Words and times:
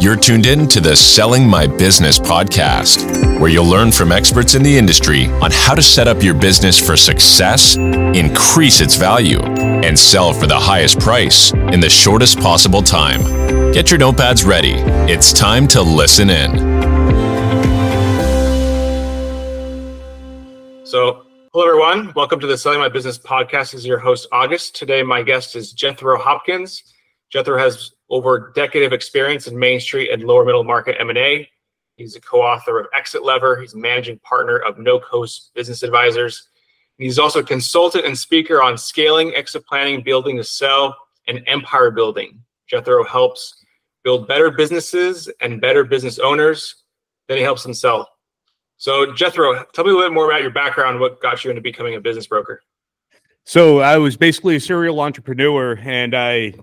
You're 0.00 0.16
tuned 0.16 0.46
in 0.46 0.66
to 0.68 0.80
the 0.80 0.96
Selling 0.96 1.46
My 1.46 1.66
Business 1.66 2.18
podcast, 2.18 3.38
where 3.38 3.50
you'll 3.50 3.68
learn 3.68 3.92
from 3.92 4.12
experts 4.12 4.54
in 4.54 4.62
the 4.62 4.78
industry 4.78 5.26
on 5.26 5.50
how 5.50 5.74
to 5.74 5.82
set 5.82 6.08
up 6.08 6.22
your 6.22 6.32
business 6.32 6.80
for 6.80 6.96
success, 6.96 7.76
increase 7.76 8.80
its 8.80 8.96
value, 8.96 9.42
and 9.42 9.98
sell 9.98 10.32
for 10.32 10.46
the 10.46 10.58
highest 10.58 11.00
price 11.00 11.52
in 11.52 11.80
the 11.80 11.90
shortest 11.90 12.40
possible 12.40 12.80
time. 12.80 13.20
Get 13.72 13.90
your 13.90 14.00
notepads 14.00 14.46
ready. 14.46 14.72
It's 15.12 15.34
time 15.34 15.68
to 15.68 15.82
listen 15.82 16.30
in. 16.30 16.56
So, 20.86 21.26
hello 21.52 21.66
everyone. 21.66 22.14
Welcome 22.16 22.40
to 22.40 22.46
the 22.46 22.56
Selling 22.56 22.78
My 22.78 22.88
Business 22.88 23.18
podcast. 23.18 23.72
This 23.72 23.74
is 23.74 23.86
your 23.86 23.98
host 23.98 24.28
August. 24.32 24.74
Today, 24.76 25.02
my 25.02 25.22
guest 25.22 25.56
is 25.56 25.72
Jethro 25.72 26.16
Hopkins. 26.16 26.84
Jethro 27.30 27.58
has 27.58 27.92
over 28.10 28.36
a 28.36 28.52
decade 28.52 28.82
of 28.82 28.92
experience 28.92 29.46
in 29.46 29.58
Main 29.58 29.80
Street 29.80 30.10
and 30.10 30.24
lower 30.24 30.44
middle 30.44 30.64
market 30.64 30.96
M&A. 30.98 31.48
He's 31.96 32.16
a 32.16 32.20
co-author 32.20 32.80
of 32.80 32.86
Exit 32.94 33.22
Lever. 33.22 33.60
He's 33.60 33.74
a 33.74 33.78
managing 33.78 34.18
partner 34.20 34.58
of 34.58 34.78
No 34.78 34.98
Coast 34.98 35.52
Business 35.54 35.82
Advisors. 35.82 36.48
He's 36.98 37.18
also 37.18 37.40
a 37.40 37.44
consultant 37.44 38.04
and 38.04 38.18
speaker 38.18 38.62
on 38.62 38.76
scaling, 38.76 39.34
exit 39.34 39.66
planning, 39.66 40.02
building 40.02 40.36
to 40.36 40.44
sell, 40.44 40.96
and 41.28 41.42
empire 41.46 41.90
building. 41.90 42.42
Jethro 42.66 43.04
helps 43.04 43.64
build 44.02 44.28
better 44.28 44.50
businesses 44.50 45.30
and 45.40 45.60
better 45.60 45.84
business 45.84 46.18
owners. 46.18 46.84
Then 47.28 47.38
he 47.38 47.42
helps 47.42 47.62
them 47.62 47.74
sell. 47.74 48.08
So, 48.76 49.12
Jethro, 49.12 49.64
tell 49.72 49.84
me 49.84 49.90
a 49.90 49.94
little 49.94 50.08
bit 50.08 50.14
more 50.14 50.30
about 50.30 50.42
your 50.42 50.50
background. 50.50 51.00
What 51.00 51.20
got 51.20 51.44
you 51.44 51.50
into 51.50 51.62
becoming 51.62 51.94
a 51.94 52.00
business 52.00 52.26
broker? 52.26 52.62
So, 53.44 53.80
I 53.80 53.98
was 53.98 54.16
basically 54.16 54.56
a 54.56 54.60
serial 54.60 55.00
entrepreneur, 55.00 55.78
and 55.82 56.14
I 56.14 56.54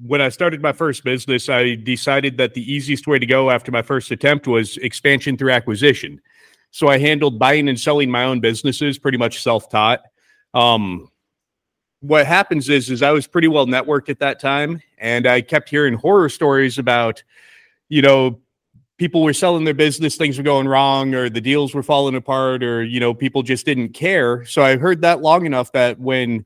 when 0.00 0.20
I 0.20 0.28
started 0.28 0.62
my 0.62 0.72
first 0.72 1.04
business, 1.04 1.48
I 1.48 1.74
decided 1.74 2.38
that 2.38 2.54
the 2.54 2.72
easiest 2.72 3.06
way 3.06 3.18
to 3.18 3.26
go 3.26 3.50
after 3.50 3.70
my 3.70 3.82
first 3.82 4.10
attempt 4.10 4.46
was 4.46 4.76
expansion 4.78 5.36
through 5.36 5.52
acquisition. 5.52 6.20
So 6.70 6.88
I 6.88 6.98
handled 6.98 7.38
buying 7.38 7.68
and 7.68 7.78
selling 7.78 8.10
my 8.10 8.24
own 8.24 8.40
businesses, 8.40 8.98
pretty 8.98 9.18
much 9.18 9.42
self-taught. 9.42 10.00
Um, 10.54 11.10
what 12.00 12.26
happens 12.26 12.68
is, 12.68 12.90
is 12.90 13.02
I 13.02 13.10
was 13.10 13.26
pretty 13.26 13.48
well 13.48 13.66
networked 13.66 14.08
at 14.08 14.18
that 14.20 14.40
time, 14.40 14.82
and 14.98 15.26
I 15.26 15.40
kept 15.40 15.68
hearing 15.68 15.94
horror 15.94 16.28
stories 16.28 16.78
about, 16.78 17.22
you 17.88 18.02
know, 18.02 18.40
people 18.98 19.22
were 19.22 19.32
selling 19.32 19.64
their 19.64 19.74
business, 19.74 20.16
things 20.16 20.38
were 20.38 20.44
going 20.44 20.66
wrong, 20.66 21.14
or 21.14 21.28
the 21.28 21.40
deals 21.40 21.74
were 21.74 21.82
falling 21.82 22.14
apart, 22.14 22.62
or 22.62 22.82
you 22.82 23.00
know, 23.00 23.12
people 23.12 23.42
just 23.42 23.66
didn't 23.66 23.90
care. 23.90 24.44
So 24.46 24.62
I 24.62 24.76
heard 24.76 25.02
that 25.02 25.20
long 25.20 25.46
enough 25.46 25.72
that 25.72 25.98
when 26.00 26.44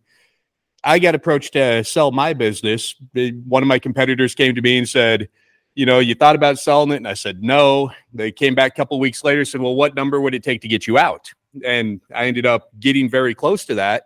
I 0.86 1.00
got 1.00 1.16
approached 1.16 1.54
to 1.54 1.82
sell 1.82 2.12
my 2.12 2.32
business. 2.32 2.94
One 3.12 3.62
of 3.62 3.66
my 3.66 3.80
competitors 3.80 4.36
came 4.36 4.54
to 4.54 4.62
me 4.62 4.78
and 4.78 4.88
said, 4.88 5.28
you 5.74 5.84
know, 5.84 5.98
you 5.98 6.14
thought 6.14 6.36
about 6.36 6.60
selling 6.60 6.92
it? 6.92 6.96
And 6.96 7.08
I 7.08 7.14
said, 7.14 7.42
no. 7.42 7.90
They 8.14 8.30
came 8.30 8.54
back 8.54 8.72
a 8.72 8.76
couple 8.76 8.98
weeks 9.00 9.24
later, 9.24 9.44
said, 9.44 9.60
well, 9.60 9.74
what 9.74 9.96
number 9.96 10.20
would 10.20 10.32
it 10.32 10.44
take 10.44 10.62
to 10.62 10.68
get 10.68 10.86
you 10.86 10.96
out? 10.96 11.28
And 11.64 12.00
I 12.14 12.26
ended 12.26 12.46
up 12.46 12.70
getting 12.78 13.10
very 13.10 13.34
close 13.34 13.64
to 13.66 13.74
that. 13.74 14.04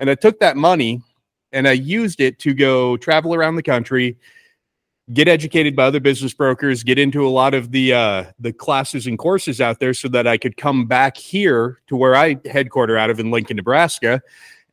And 0.00 0.10
I 0.10 0.14
took 0.14 0.38
that 0.40 0.56
money 0.56 1.02
and 1.50 1.66
I 1.66 1.72
used 1.72 2.20
it 2.20 2.38
to 2.40 2.52
go 2.52 2.98
travel 2.98 3.34
around 3.34 3.56
the 3.56 3.62
country, 3.62 4.18
get 5.14 5.28
educated 5.28 5.74
by 5.74 5.84
other 5.84 5.98
business 5.98 6.34
brokers, 6.34 6.82
get 6.82 6.98
into 6.98 7.26
a 7.26 7.30
lot 7.30 7.54
of 7.54 7.70
the 7.72 7.94
uh, 7.94 8.24
the 8.38 8.52
classes 8.52 9.06
and 9.06 9.18
courses 9.18 9.60
out 9.60 9.80
there, 9.80 9.94
so 9.94 10.08
that 10.08 10.26
I 10.26 10.36
could 10.36 10.58
come 10.58 10.86
back 10.86 11.16
here 11.16 11.78
to 11.86 11.96
where 11.96 12.14
I 12.14 12.36
headquarter 12.44 12.98
out 12.98 13.08
of 13.08 13.18
in 13.18 13.30
Lincoln, 13.30 13.56
Nebraska, 13.56 14.20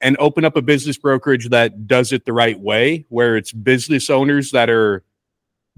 and 0.05 0.15
open 0.19 0.45
up 0.45 0.55
a 0.55 0.61
business 0.61 0.99
brokerage 0.99 1.49
that 1.49 1.87
does 1.87 2.11
it 2.11 2.25
the 2.25 2.31
right 2.31 2.59
way, 2.59 3.07
where 3.09 3.35
it's 3.35 3.51
business 3.51 4.11
owners 4.11 4.51
that 4.51 4.69
are 4.69 5.03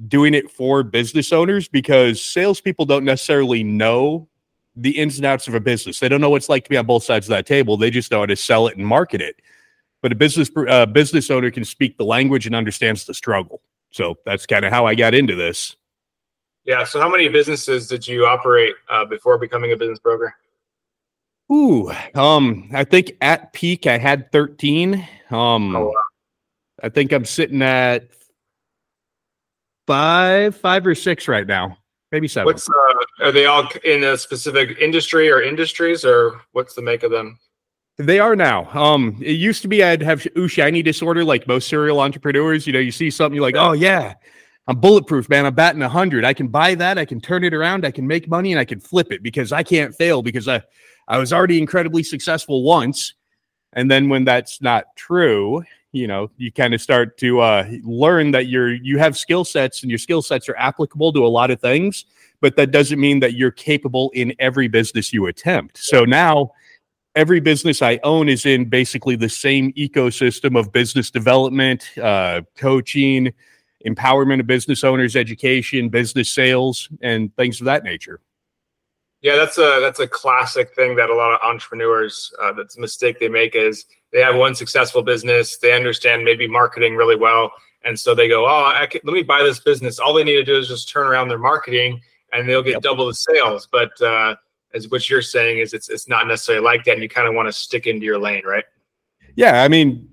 doing 0.05 0.33
it 0.33 0.51
for 0.51 0.83
business 0.83 1.31
owners 1.31 1.69
because 1.69 2.21
salespeople 2.21 2.85
don't 2.85 3.05
necessarily 3.05 3.63
know 3.63 4.27
the 4.75 4.91
ins 4.91 5.15
and 5.15 5.25
outs 5.25 5.47
of 5.47 5.53
a 5.53 5.61
business. 5.61 6.01
They 6.01 6.09
don't 6.09 6.19
know 6.19 6.29
what 6.29 6.35
it's 6.35 6.49
like 6.49 6.65
to 6.65 6.69
be 6.69 6.75
on 6.75 6.85
both 6.85 7.05
sides 7.05 7.25
of 7.27 7.29
that 7.29 7.45
table. 7.45 7.77
They 7.77 7.89
just 7.89 8.11
know 8.11 8.19
how 8.19 8.25
to 8.25 8.35
sell 8.35 8.67
it 8.67 8.75
and 8.75 8.85
market 8.85 9.21
it. 9.21 9.37
But 10.01 10.11
a 10.11 10.15
business 10.15 10.51
uh, 10.67 10.85
business 10.87 11.31
owner 11.31 11.49
can 11.49 11.63
speak 11.63 11.97
the 11.97 12.03
language 12.03 12.45
and 12.45 12.53
understands 12.53 13.05
the 13.05 13.13
struggle. 13.13 13.61
So 13.91 14.17
that's 14.25 14.45
kind 14.45 14.65
of 14.65 14.73
how 14.73 14.85
I 14.85 14.93
got 14.93 15.13
into 15.15 15.35
this. 15.35 15.77
Yeah. 16.65 16.83
So, 16.83 16.99
how 16.99 17.07
many 17.07 17.29
businesses 17.29 17.87
did 17.87 18.05
you 18.05 18.25
operate 18.25 18.75
uh, 18.89 19.05
before 19.05 19.37
becoming 19.37 19.71
a 19.71 19.77
business 19.77 19.99
broker? 19.99 20.35
Ooh, 21.51 21.91
um, 22.13 22.69
I 22.73 22.83
think 22.83 23.13
at 23.21 23.53
peak 23.53 23.87
I 23.87 23.97
had 23.97 24.31
13. 24.31 25.07
Um, 25.29 25.75
oh, 25.75 25.87
wow. 25.87 25.93
I 26.83 26.89
think 26.89 27.11
I'm 27.11 27.25
sitting 27.25 27.61
at 27.61 28.09
five, 29.87 30.55
five 30.55 30.85
or 30.85 30.93
six 30.93 31.27
right 31.27 31.47
now, 31.47 31.77
maybe 32.11 32.27
seven. 32.27 32.45
What's 32.45 32.69
uh, 32.69 33.25
are 33.25 33.31
they 33.31 33.45
all 33.45 33.67
in 33.83 34.03
a 34.03 34.17
specific 34.17 34.77
industry 34.79 35.31
or 35.31 35.41
industries, 35.41 36.05
or 36.05 36.39
what's 36.51 36.75
the 36.75 36.81
make 36.81 37.03
of 37.03 37.11
them? 37.11 37.39
They 37.97 38.19
are 38.19 38.35
now. 38.35 38.69
Um, 38.79 39.17
it 39.21 39.31
used 39.31 39.63
to 39.63 39.67
be 39.67 39.83
I'd 39.83 40.03
have 40.03 40.27
ooh 40.37 40.47
shiny 40.47 40.83
disorder 40.83 41.23
like 41.23 41.47
most 41.47 41.67
serial 41.67 41.99
entrepreneurs. 41.99 42.67
You 42.67 42.73
know, 42.73 42.79
you 42.79 42.91
see 42.91 43.09
something, 43.09 43.35
you're 43.35 43.41
like, 43.41 43.55
oh 43.55 43.71
yeah, 43.71 44.13
I'm 44.67 44.79
bulletproof, 44.79 45.29
man. 45.29 45.45
I'm 45.45 45.55
batting 45.55 45.81
hundred. 45.81 46.25
I 46.25 46.33
can 46.33 46.49
buy 46.49 46.75
that. 46.75 46.97
I 46.97 47.05
can 47.05 47.21
turn 47.21 47.43
it 47.43 47.53
around. 47.53 47.85
I 47.85 47.91
can 47.91 48.05
make 48.05 48.27
money, 48.27 48.51
and 48.51 48.59
I 48.59 48.65
can 48.65 48.79
flip 48.79 49.11
it 49.11 49.23
because 49.23 49.51
I 49.51 49.63
can't 49.63 49.95
fail 49.95 50.21
because 50.21 50.47
I 50.47 50.61
I 51.07 51.17
was 51.17 51.31
already 51.31 51.57
incredibly 51.57 52.03
successful 52.03 52.63
once. 52.63 53.13
And 53.73 53.89
then 53.89 54.09
when 54.09 54.25
that's 54.25 54.61
not 54.61 54.95
true, 54.95 55.63
you 55.93 56.07
know, 56.07 56.29
you 56.37 56.51
kind 56.51 56.73
of 56.73 56.81
start 56.81 57.17
to 57.19 57.39
uh, 57.39 57.69
learn 57.83 58.31
that 58.31 58.47
you're 58.47 58.73
you 58.73 58.97
have 58.97 59.17
skill 59.17 59.45
sets 59.45 59.83
and 59.83 59.91
your 59.91 59.99
skill 59.99 60.21
sets 60.21 60.49
are 60.49 60.57
applicable 60.57 61.13
to 61.13 61.25
a 61.25 61.27
lot 61.27 61.49
of 61.49 61.61
things, 61.61 62.05
but 62.41 62.57
that 62.57 62.71
doesn't 62.71 62.99
mean 62.99 63.21
that 63.21 63.35
you're 63.35 63.51
capable 63.51 64.11
in 64.13 64.33
every 64.39 64.67
business 64.67 65.13
you 65.13 65.27
attempt. 65.27 65.77
So 65.77 66.03
now 66.03 66.51
every 67.15 67.39
business 67.39 67.81
I 67.81 67.99
own 68.03 68.27
is 68.27 68.45
in 68.45 68.65
basically 68.65 69.15
the 69.15 69.29
same 69.29 69.71
ecosystem 69.73 70.59
of 70.59 70.71
business 70.73 71.09
development, 71.09 71.97
uh, 71.97 72.41
coaching, 72.57 73.33
empowerment 73.85 74.39
of 74.39 74.47
business 74.47 74.83
owners, 74.83 75.15
education, 75.15 75.89
business 75.89 76.29
sales, 76.29 76.89
and 77.01 77.35
things 77.35 77.61
of 77.61 77.65
that 77.65 77.83
nature. 77.83 78.21
Yeah, 79.21 79.35
that's 79.35 79.57
a 79.57 79.79
that's 79.81 79.99
a 79.99 80.07
classic 80.07 80.75
thing 80.75 80.95
that 80.95 81.09
a 81.09 81.15
lot 81.15 81.33
of 81.33 81.39
entrepreneurs 81.43 82.31
uh, 82.41 82.53
that's 82.53 82.77
a 82.77 82.81
mistake 82.81 83.19
they 83.19 83.29
make 83.29 83.55
is 83.55 83.85
they 84.13 84.21
have 84.21 84.35
one 84.35 84.55
successful 84.55 85.01
business, 85.01 85.57
they 85.57 85.73
understand 85.73 86.23
maybe 86.23 86.47
marketing 86.47 86.95
really 86.95 87.15
well, 87.15 87.51
and 87.83 87.99
so 87.99 88.13
they 88.13 88.27
go, 88.27 88.45
oh, 88.45 88.85
can, 88.89 89.01
let 89.03 89.13
me 89.13 89.23
buy 89.23 89.41
this 89.43 89.59
business. 89.59 89.99
All 89.99 90.13
they 90.13 90.23
need 90.23 90.35
to 90.35 90.43
do 90.43 90.57
is 90.57 90.67
just 90.67 90.89
turn 90.89 91.07
around 91.07 91.29
their 91.29 91.39
marketing, 91.39 91.99
and 92.31 92.47
they'll 92.47 92.61
get 92.61 92.73
yep. 92.73 92.81
double 92.83 93.07
the 93.07 93.15
sales. 93.15 93.67
But 93.71 93.99
uh, 94.01 94.35
as 94.73 94.89
what 94.89 95.09
you're 95.09 95.21
saying 95.21 95.59
is, 95.59 95.73
it's 95.73 95.89
it's 95.89 96.07
not 96.07 96.27
necessarily 96.27 96.63
like 96.63 96.83
that, 96.85 96.93
and 96.93 97.01
you 97.01 97.09
kind 97.09 97.27
of 97.27 97.33
want 97.33 97.47
to 97.47 97.53
stick 97.53 97.87
into 97.87 98.05
your 98.05 98.19
lane, 98.19 98.43
right? 98.45 98.65
Yeah, 99.35 99.63
I 99.63 99.67
mean, 99.67 100.09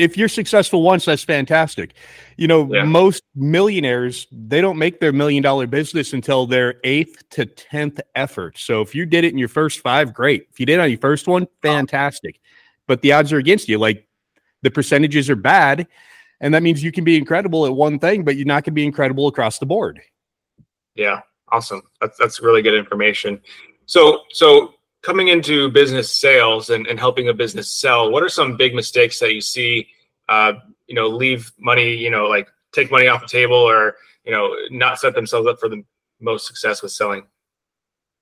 if 0.00 0.16
you're 0.16 0.28
successful 0.28 0.82
once, 0.82 1.04
that's 1.04 1.22
fantastic. 1.22 1.92
You 2.38 2.48
know, 2.48 2.72
yeah. 2.72 2.84
most 2.84 3.22
millionaires, 3.34 4.26
they 4.32 4.62
don't 4.62 4.78
make 4.78 4.98
their 4.98 5.12
million 5.12 5.42
dollar 5.42 5.66
business 5.66 6.14
until 6.14 6.46
their 6.46 6.76
eighth 6.84 7.28
to 7.30 7.44
10th 7.44 8.00
effort. 8.14 8.56
So 8.56 8.80
if 8.80 8.94
you 8.94 9.04
did 9.04 9.24
it 9.24 9.32
in 9.32 9.38
your 9.38 9.48
first 9.48 9.80
five, 9.80 10.14
great. 10.14 10.46
If 10.50 10.58
you 10.58 10.64
did 10.64 10.80
on 10.80 10.88
your 10.88 10.98
first 10.98 11.28
one, 11.28 11.46
fantastic. 11.60 12.40
But 12.86 13.02
the 13.02 13.12
odds 13.12 13.30
are 13.32 13.38
against 13.38 13.68
you. 13.68 13.78
Like 13.78 14.08
the 14.62 14.70
percentages 14.70 15.28
are 15.28 15.36
bad. 15.36 15.86
And 16.40 16.54
that 16.54 16.62
means 16.62 16.82
you 16.82 16.92
can 16.92 17.04
be 17.04 17.18
incredible 17.18 17.66
at 17.66 17.74
one 17.74 17.98
thing, 17.98 18.24
but 18.24 18.36
you're 18.36 18.46
not 18.46 18.64
going 18.64 18.72
to 18.72 18.80
be 18.80 18.86
incredible 18.86 19.28
across 19.28 19.58
the 19.58 19.66
board. 19.66 20.00
Yeah. 20.94 21.20
Awesome. 21.52 21.82
That's, 22.00 22.16
that's 22.16 22.40
really 22.40 22.62
good 22.62 22.74
information. 22.74 23.38
So, 23.84 24.22
so 24.30 24.74
coming 25.02 25.28
into 25.28 25.70
business 25.70 26.14
sales 26.14 26.70
and, 26.70 26.86
and 26.86 26.98
helping 26.98 27.28
a 27.28 27.34
business 27.34 27.70
sell, 27.70 28.10
what 28.10 28.22
are 28.22 28.28
some 28.28 28.56
big 28.56 28.74
mistakes 28.74 29.18
that 29.20 29.34
you 29.34 29.40
see? 29.40 29.88
Uh, 30.28 30.54
you 30.86 30.94
know, 30.94 31.08
leave 31.08 31.52
money, 31.58 31.94
you 31.94 32.10
know, 32.10 32.26
like 32.26 32.48
take 32.72 32.90
money 32.90 33.08
off 33.08 33.22
the 33.22 33.28
table 33.28 33.56
or, 33.56 33.96
you 34.24 34.32
know, 34.32 34.54
not 34.70 34.98
set 34.98 35.14
themselves 35.14 35.46
up 35.46 35.58
for 35.58 35.68
the 35.68 35.82
most 36.20 36.46
success 36.46 36.82
with 36.82 36.92
selling. 36.92 37.24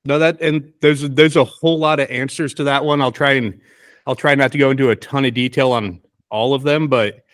No, 0.04 0.18
that 0.18 0.40
and 0.40 0.72
there's 0.80 1.02
there's 1.02 1.36
a 1.36 1.44
whole 1.44 1.78
lot 1.78 2.00
of 2.00 2.08
answers 2.10 2.54
to 2.54 2.64
that 2.64 2.84
one. 2.84 3.02
I'll 3.02 3.12
try 3.12 3.32
and 3.32 3.60
I'll 4.06 4.14
try 4.14 4.34
not 4.34 4.52
to 4.52 4.58
go 4.58 4.70
into 4.70 4.90
a 4.90 4.96
ton 4.96 5.24
of 5.24 5.34
detail 5.34 5.72
on 5.72 6.00
all 6.30 6.54
of 6.54 6.62
them, 6.62 6.88
but 6.88 7.24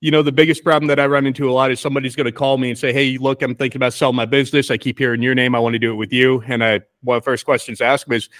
you 0.00 0.10
know, 0.10 0.22
the 0.22 0.32
biggest 0.32 0.64
problem 0.64 0.88
that 0.88 0.98
I 0.98 1.06
run 1.06 1.26
into 1.26 1.50
a 1.50 1.52
lot 1.52 1.70
is 1.70 1.78
somebody's 1.78 2.16
going 2.16 2.26
to 2.26 2.32
call 2.32 2.56
me 2.56 2.70
and 2.70 2.78
say, 2.78 2.92
Hey, 2.92 3.18
look, 3.18 3.42
I'm 3.42 3.54
thinking 3.54 3.78
about 3.78 3.92
selling 3.92 4.16
my 4.16 4.24
business. 4.24 4.70
I 4.70 4.78
keep 4.78 4.98
hearing 4.98 5.22
your 5.22 5.34
name. 5.34 5.54
I 5.54 5.58
want 5.58 5.74
to 5.74 5.78
do 5.78 5.92
it 5.92 5.96
with 5.96 6.12
you. 6.12 6.42
And 6.46 6.64
I, 6.64 6.80
one 7.02 7.18
of 7.18 7.22
the 7.22 7.30
first 7.30 7.44
questions 7.44 7.78
to 7.78 7.84
ask 7.84 8.06
them 8.06 8.14
is, 8.14 8.30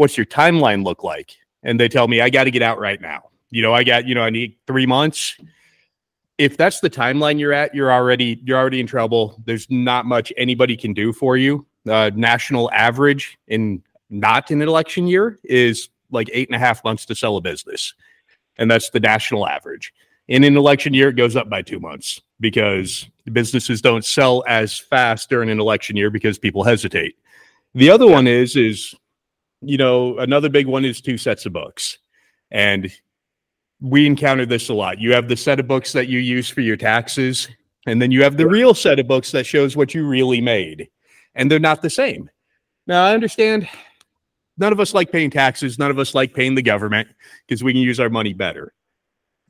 what's 0.00 0.16
your 0.16 0.24
timeline 0.24 0.82
look 0.82 1.04
like? 1.04 1.36
And 1.62 1.78
they 1.78 1.86
tell 1.86 2.08
me, 2.08 2.22
I 2.22 2.30
got 2.30 2.44
to 2.44 2.50
get 2.50 2.62
out 2.62 2.78
right 2.78 2.98
now. 3.02 3.28
You 3.50 3.60
know, 3.60 3.74
I 3.74 3.84
got, 3.84 4.08
you 4.08 4.14
know, 4.14 4.22
I 4.22 4.30
need 4.30 4.56
three 4.66 4.86
months. 4.86 5.36
If 6.38 6.56
that's 6.56 6.80
the 6.80 6.88
timeline 6.88 7.38
you're 7.38 7.52
at, 7.52 7.74
you're 7.74 7.92
already, 7.92 8.40
you're 8.42 8.56
already 8.56 8.80
in 8.80 8.86
trouble. 8.86 9.38
There's 9.44 9.70
not 9.70 10.06
much 10.06 10.32
anybody 10.38 10.74
can 10.74 10.94
do 10.94 11.12
for 11.12 11.36
you. 11.36 11.66
Uh, 11.86 12.10
national 12.14 12.70
average 12.72 13.36
in 13.48 13.82
not 14.08 14.50
in 14.50 14.62
an 14.62 14.68
election 14.68 15.06
year 15.06 15.38
is 15.44 15.90
like 16.10 16.30
eight 16.32 16.48
and 16.48 16.56
a 16.56 16.58
half 16.58 16.82
months 16.82 17.04
to 17.04 17.14
sell 17.14 17.36
a 17.36 17.42
business. 17.42 17.92
And 18.56 18.70
that's 18.70 18.88
the 18.88 19.00
national 19.00 19.46
average. 19.46 19.92
In 20.28 20.44
an 20.44 20.56
election 20.56 20.94
year, 20.94 21.10
it 21.10 21.16
goes 21.16 21.36
up 21.36 21.50
by 21.50 21.60
two 21.60 21.78
months 21.78 22.22
because 22.40 23.06
businesses 23.34 23.82
don't 23.82 24.04
sell 24.04 24.44
as 24.48 24.78
fast 24.78 25.28
during 25.28 25.50
an 25.50 25.60
election 25.60 25.94
year 25.94 26.08
because 26.08 26.38
people 26.38 26.64
hesitate. 26.64 27.16
The 27.74 27.90
other 27.90 28.06
one 28.06 28.26
is 28.26 28.56
is 28.56 28.94
you 29.60 29.76
know 29.76 30.18
another 30.18 30.48
big 30.48 30.66
one 30.66 30.84
is 30.84 31.00
two 31.00 31.18
sets 31.18 31.46
of 31.46 31.52
books, 31.52 31.98
and 32.50 32.90
we 33.80 34.06
encounter 34.06 34.46
this 34.46 34.68
a 34.68 34.74
lot. 34.74 35.00
You 35.00 35.12
have 35.14 35.28
the 35.28 35.36
set 35.36 35.60
of 35.60 35.68
books 35.68 35.92
that 35.92 36.08
you 36.08 36.18
use 36.18 36.48
for 36.48 36.60
your 36.60 36.76
taxes, 36.76 37.48
and 37.86 38.00
then 38.00 38.10
you 38.10 38.22
have 38.22 38.36
the 38.36 38.48
real 38.48 38.74
set 38.74 38.98
of 38.98 39.06
books 39.06 39.32
that 39.32 39.46
shows 39.46 39.76
what 39.76 39.94
you 39.94 40.06
really 40.06 40.40
made, 40.40 40.88
and 41.34 41.50
they're 41.50 41.58
not 41.58 41.82
the 41.82 41.90
same. 41.90 42.30
Now 42.86 43.04
I 43.04 43.14
understand 43.14 43.68
none 44.58 44.72
of 44.72 44.80
us 44.80 44.94
like 44.94 45.12
paying 45.12 45.30
taxes, 45.30 45.78
none 45.78 45.90
of 45.90 45.98
us 45.98 46.14
like 46.14 46.34
paying 46.34 46.54
the 46.54 46.62
government 46.62 47.08
because 47.46 47.64
we 47.64 47.72
can 47.72 47.82
use 47.82 48.00
our 48.00 48.10
money 48.10 48.32
better. 48.32 48.72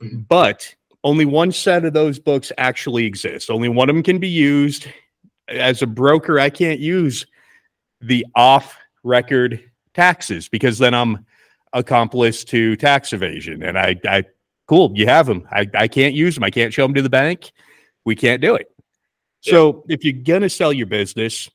Mm-hmm. 0.01 0.21
But 0.21 0.73
only 1.03 1.25
one 1.25 1.51
set 1.51 1.85
of 1.85 1.93
those 1.93 2.19
books 2.19 2.51
actually 2.57 3.05
exists. 3.05 3.49
Only 3.49 3.69
one 3.69 3.89
of 3.89 3.95
them 3.95 4.03
can 4.03 4.19
be 4.19 4.29
used. 4.29 4.87
As 5.47 5.81
a 5.81 5.87
broker, 5.87 6.39
I 6.39 6.49
can't 6.49 6.79
use 6.79 7.25
the 7.99 8.25
off 8.35 8.77
record 9.03 9.70
taxes 9.93 10.49
because 10.49 10.77
then 10.77 10.93
I'm 10.93 11.25
accomplice 11.73 12.43
to 12.45 12.75
tax 12.75 13.13
evasion. 13.13 13.63
And 13.63 13.77
I, 13.77 13.95
I 14.05 14.23
cool, 14.67 14.91
you 14.95 15.05
have 15.07 15.25
them. 15.25 15.47
I, 15.51 15.67
I 15.73 15.87
can't 15.87 16.13
use 16.13 16.35
them. 16.35 16.43
I 16.43 16.49
can't 16.49 16.73
show 16.73 16.83
them 16.83 16.93
to 16.95 17.01
the 17.01 17.09
bank. 17.09 17.51
We 18.05 18.15
can't 18.15 18.41
do 18.41 18.55
it. 18.55 18.67
Yeah. 19.43 19.51
So 19.51 19.83
if 19.89 20.03
you're 20.03 20.13
going 20.23 20.41
to 20.41 20.49
sell 20.49 20.73
your 20.73 20.87
business, 20.87 21.49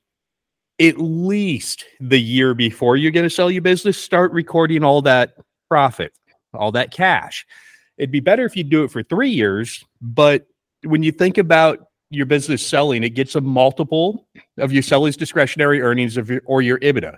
at 0.81 0.99
least 0.99 1.85
the 2.01 2.21
year 2.21 2.55
before 2.55 2.97
you're 2.97 3.13
going 3.13 3.25
to 3.27 3.31
sell 3.31 3.51
your 3.51 3.63
business, 3.63 3.97
start 3.97 4.33
recording 4.33 4.85
all 4.85 5.03
that 5.03 5.35
profit, 5.69 6.13
all 6.53 6.73
that 6.73 6.91
cash. 6.91 7.47
It'd 7.97 8.11
be 8.11 8.21
better 8.21 8.45
if 8.45 8.57
you 8.57 8.65
do 8.65 8.85
it 8.85 8.91
for 8.91 9.03
three 9.03 9.31
years, 9.31 9.85
but 10.01 10.47
when 10.83 11.03
you 11.03 11.13
think 11.13 11.39
about 11.39 11.87
your 12.11 12.27
business 12.27 12.65
selling, 12.65 13.03
it 13.03 13.11
gets 13.11 13.35
a 13.35 13.41
multiple 13.41 14.29
of 14.59 14.73
your 14.73 14.83
seller's 14.83 15.17
discretionary 15.17 15.81
earnings 15.81 16.17
of 16.17 16.29
your, 16.31 16.43
or 16.45 16.63
your 16.63 16.79
EBITDA. 16.81 17.17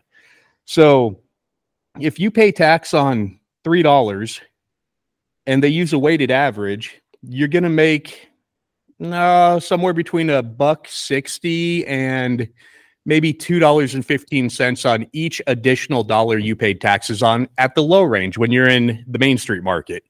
So 0.68 1.20
if 1.98 2.20
you 2.20 2.30
pay 2.30 2.52
tax 2.52 2.92
on 2.92 3.40
three 3.64 3.82
dollars 3.82 4.38
and 5.46 5.62
they 5.62 5.68
use 5.68 5.94
a 5.94 5.98
weighted 5.98 6.30
average, 6.30 7.00
you're 7.22 7.48
going 7.48 7.62
to 7.62 7.70
make 7.70 8.28
uh, 9.02 9.60
somewhere 9.60 9.94
between 9.94 10.28
a 10.28 10.42
buck 10.42 10.86
sixty 10.86 11.86
and 11.86 12.46
maybe 13.06 13.32
$2.15 13.32 14.92
on 14.92 15.06
each 15.14 15.40
additional 15.46 16.04
dollar 16.04 16.36
you 16.36 16.54
paid 16.54 16.78
taxes 16.82 17.22
on 17.22 17.48
at 17.56 17.74
the 17.74 17.82
low 17.82 18.02
range 18.02 18.36
when 18.36 18.52
you're 18.52 18.68
in 18.68 19.02
the 19.08 19.18
Main 19.18 19.38
Street 19.38 19.62
market. 19.62 20.02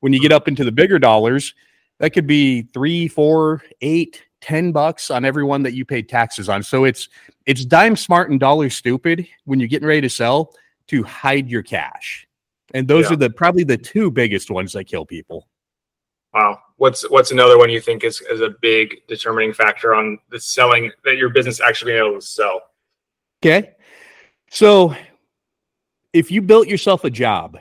When 0.00 0.14
you 0.14 0.20
get 0.20 0.32
up 0.32 0.48
into 0.48 0.64
the 0.64 0.72
bigger 0.72 0.98
dollars, 0.98 1.54
that 1.98 2.14
could 2.14 2.26
be 2.26 2.62
three, 2.72 3.08
four, 3.08 3.62
eight, 3.82 4.22
ten 4.40 4.72
bucks 4.72 5.10
on 5.10 5.24
everyone 5.24 5.62
that 5.62 5.74
you 5.74 5.84
paid 5.84 6.08
taxes 6.08 6.48
on. 6.48 6.62
So 6.62 6.84
it's 6.84 7.08
it's 7.46 7.64
dime 7.64 7.96
smart 7.96 8.30
and 8.30 8.40
dollar 8.40 8.70
stupid 8.70 9.26
when 9.44 9.60
you're 9.60 9.68
getting 9.68 9.88
ready 9.88 10.02
to 10.02 10.10
sell 10.10 10.54
to 10.88 11.02
hide 11.02 11.48
your 11.48 11.62
cash. 11.62 12.26
And 12.74 12.86
those 12.88 13.06
yeah. 13.06 13.12
are 13.12 13.16
the 13.16 13.30
probably 13.30 13.64
the 13.64 13.78
two 13.78 14.10
biggest 14.10 14.50
ones 14.50 14.72
that 14.72 14.84
kill 14.84 15.06
people. 15.06 15.48
Wow. 16.34 16.60
What's 16.76 17.08
what's 17.08 17.30
another 17.30 17.56
one 17.56 17.70
you 17.70 17.80
think 17.80 18.04
is, 18.04 18.20
is 18.20 18.40
a 18.40 18.50
big 18.60 18.96
determining 19.08 19.54
factor 19.54 19.94
on 19.94 20.18
the 20.30 20.38
selling 20.38 20.90
that 21.04 21.16
your 21.16 21.30
business 21.30 21.60
actually 21.60 21.92
being 21.92 22.04
able 22.04 22.20
to 22.20 22.26
sell? 22.26 22.60
Okay. 23.42 23.72
So 24.50 24.94
if 26.12 26.30
you 26.30 26.42
built 26.42 26.68
yourself 26.68 27.04
a 27.04 27.10
job, 27.10 27.58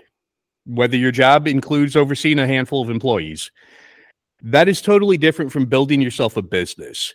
whether 0.66 0.98
your 0.98 1.12
job 1.12 1.48
includes 1.48 1.96
overseeing 1.96 2.40
a 2.40 2.48
handful 2.48 2.82
of 2.82 2.90
employees, 2.90 3.52
that 4.46 4.70
is 4.70 4.80
totally 4.80 5.18
different 5.18 5.52
from 5.52 5.66
building 5.66 6.02
yourself 6.02 6.38
a 6.38 6.42
business. 6.42 7.14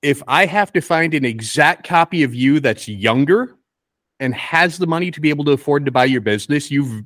If 0.00 0.22
I 0.26 0.46
have 0.46 0.72
to 0.72 0.80
find 0.80 1.12
an 1.14 1.24
exact 1.24 1.86
copy 1.86 2.22
of 2.22 2.34
you 2.34 2.60
that's 2.60 2.88
younger 2.88 3.54
and 4.20 4.34
has 4.34 4.78
the 4.78 4.86
money 4.86 5.10
to 5.10 5.20
be 5.20 5.28
able 5.28 5.44
to 5.44 5.52
afford 5.52 5.84
to 5.84 5.92
buy 5.92 6.06
your 6.06 6.22
business, 6.22 6.70
you've 6.70 7.04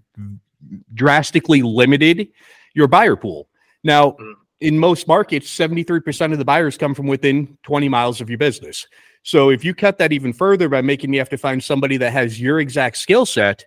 drastically 0.94 1.62
limited 1.62 2.28
your 2.74 2.86
buyer 2.86 3.16
pool. 3.16 3.48
Now, 3.82 4.12
mm. 4.12 4.34
in 4.60 4.78
most 4.78 5.08
markets, 5.08 5.48
73% 5.54 6.32
of 6.32 6.38
the 6.38 6.44
buyers 6.44 6.78
come 6.78 6.94
from 6.94 7.08
within 7.08 7.58
20 7.64 7.88
miles 7.88 8.20
of 8.20 8.30
your 8.30 8.38
business. 8.38 8.86
So 9.24 9.50
if 9.50 9.64
you 9.64 9.74
cut 9.74 9.98
that 9.98 10.12
even 10.12 10.32
further 10.32 10.68
by 10.68 10.80
making 10.80 11.12
you 11.12 11.18
have 11.18 11.28
to 11.30 11.38
find 11.38 11.62
somebody 11.62 11.96
that 11.96 12.12
has 12.12 12.40
your 12.40 12.60
exact 12.60 12.98
skill 12.98 13.26
set, 13.26 13.64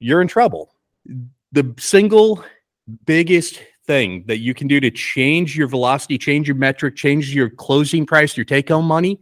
you're 0.00 0.20
in 0.20 0.28
trouble. 0.28 0.74
The 1.52 1.74
single 1.78 2.44
biggest 3.06 3.62
thing 3.90 4.24
that 4.26 4.38
you 4.38 4.54
can 4.54 4.68
do 4.68 4.80
to 4.80 4.90
change 4.90 5.56
your 5.56 5.66
velocity, 5.66 6.18
change 6.18 6.46
your 6.46 6.56
metric, 6.56 6.96
change 6.96 7.34
your 7.34 7.50
closing 7.50 8.06
price, 8.06 8.36
your 8.36 8.44
take 8.44 8.68
home 8.68 8.84
money 8.84 9.20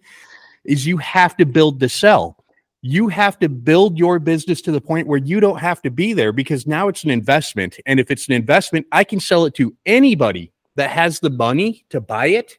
is 0.64 0.86
you 0.86 0.98
have 0.98 1.36
to 1.36 1.46
build 1.46 1.80
the 1.80 1.88
sell 1.88 2.38
you 2.82 3.08
have 3.08 3.38
to 3.40 3.48
build 3.48 3.98
your 3.98 4.18
business 4.18 4.62
to 4.62 4.70
the 4.70 4.80
point 4.80 5.08
where 5.08 5.18
you 5.18 5.40
don't 5.40 5.58
have 5.58 5.82
to 5.82 5.90
be 5.90 6.12
there 6.12 6.32
because 6.32 6.66
now 6.66 6.88
it's 6.88 7.04
an 7.04 7.10
investment. 7.10 7.76
And 7.86 7.98
if 7.98 8.10
it's 8.10 8.28
an 8.28 8.34
investment, 8.34 8.86
I 8.92 9.04
can 9.04 9.18
sell 9.18 9.44
it 9.46 9.54
to 9.54 9.74
anybody 9.84 10.52
that 10.76 10.90
has 10.90 11.18
the 11.18 11.30
money 11.30 11.84
to 11.90 12.00
buy 12.00 12.26
it 12.26 12.56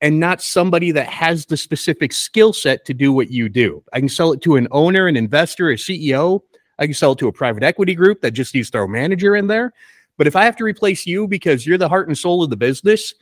and 0.00 0.18
not 0.18 0.42
somebody 0.42 0.90
that 0.92 1.06
has 1.08 1.46
the 1.46 1.56
specific 1.56 2.12
skill 2.12 2.52
set 2.52 2.84
to 2.86 2.94
do 2.94 3.12
what 3.12 3.30
you 3.30 3.48
do. 3.48 3.84
I 3.92 4.00
can 4.00 4.08
sell 4.08 4.32
it 4.32 4.40
to 4.42 4.56
an 4.56 4.68
owner, 4.70 5.06
an 5.06 5.16
investor, 5.16 5.70
a 5.70 5.76
CEO. 5.76 6.40
I 6.78 6.86
can 6.86 6.94
sell 6.94 7.12
it 7.12 7.18
to 7.18 7.28
a 7.28 7.32
private 7.32 7.62
equity 7.62 7.94
group 7.94 8.22
that 8.22 8.30
just 8.30 8.54
needs 8.54 8.68
to 8.68 8.78
throw 8.78 8.84
a 8.84 8.88
manager 8.88 9.36
in 9.36 9.46
there. 9.48 9.72
But 10.18 10.26
if 10.26 10.36
I 10.36 10.44
have 10.44 10.56
to 10.56 10.64
replace 10.64 11.06
you 11.06 11.26
because 11.26 11.66
you're 11.66 11.78
the 11.78 11.88
heart 11.88 12.08
and 12.08 12.16
soul 12.16 12.42
of 12.42 12.50
the 12.50 12.56
business, 12.56 13.14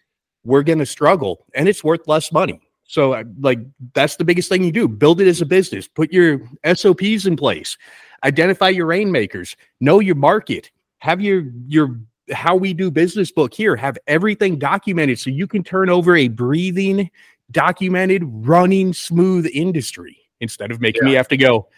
we're 0.44 0.62
going 0.62 0.78
to 0.78 0.86
struggle 0.86 1.46
and 1.54 1.68
it's 1.68 1.84
worth 1.84 2.06
less 2.08 2.32
money. 2.32 2.60
So, 2.84 3.12
uh, 3.12 3.24
like, 3.38 3.60
that's 3.94 4.16
the 4.16 4.24
biggest 4.24 4.48
thing 4.48 4.64
you 4.64 4.72
do 4.72 4.88
build 4.88 5.20
it 5.20 5.28
as 5.28 5.40
a 5.40 5.46
business, 5.46 5.86
put 5.86 6.12
your 6.12 6.40
SOPs 6.74 7.24
in 7.24 7.36
place, 7.36 7.78
identify 8.24 8.68
your 8.68 8.86
rainmakers, 8.86 9.56
know 9.80 10.00
your 10.00 10.16
market, 10.16 10.70
have 10.98 11.20
your, 11.20 11.44
your, 11.68 12.00
how 12.32 12.56
we 12.56 12.74
do 12.74 12.90
business 12.90 13.30
book 13.30 13.54
here, 13.54 13.76
have 13.76 13.96
everything 14.08 14.58
documented 14.58 15.20
so 15.20 15.30
you 15.30 15.46
can 15.46 15.62
turn 15.62 15.88
over 15.88 16.16
a 16.16 16.26
breathing, 16.26 17.08
documented, 17.52 18.22
running, 18.24 18.92
smooth 18.92 19.46
industry 19.52 20.18
instead 20.40 20.72
of 20.72 20.80
making 20.80 21.02
yeah. 21.04 21.10
me 21.10 21.14
have 21.14 21.28
to 21.28 21.36
go, 21.36 21.68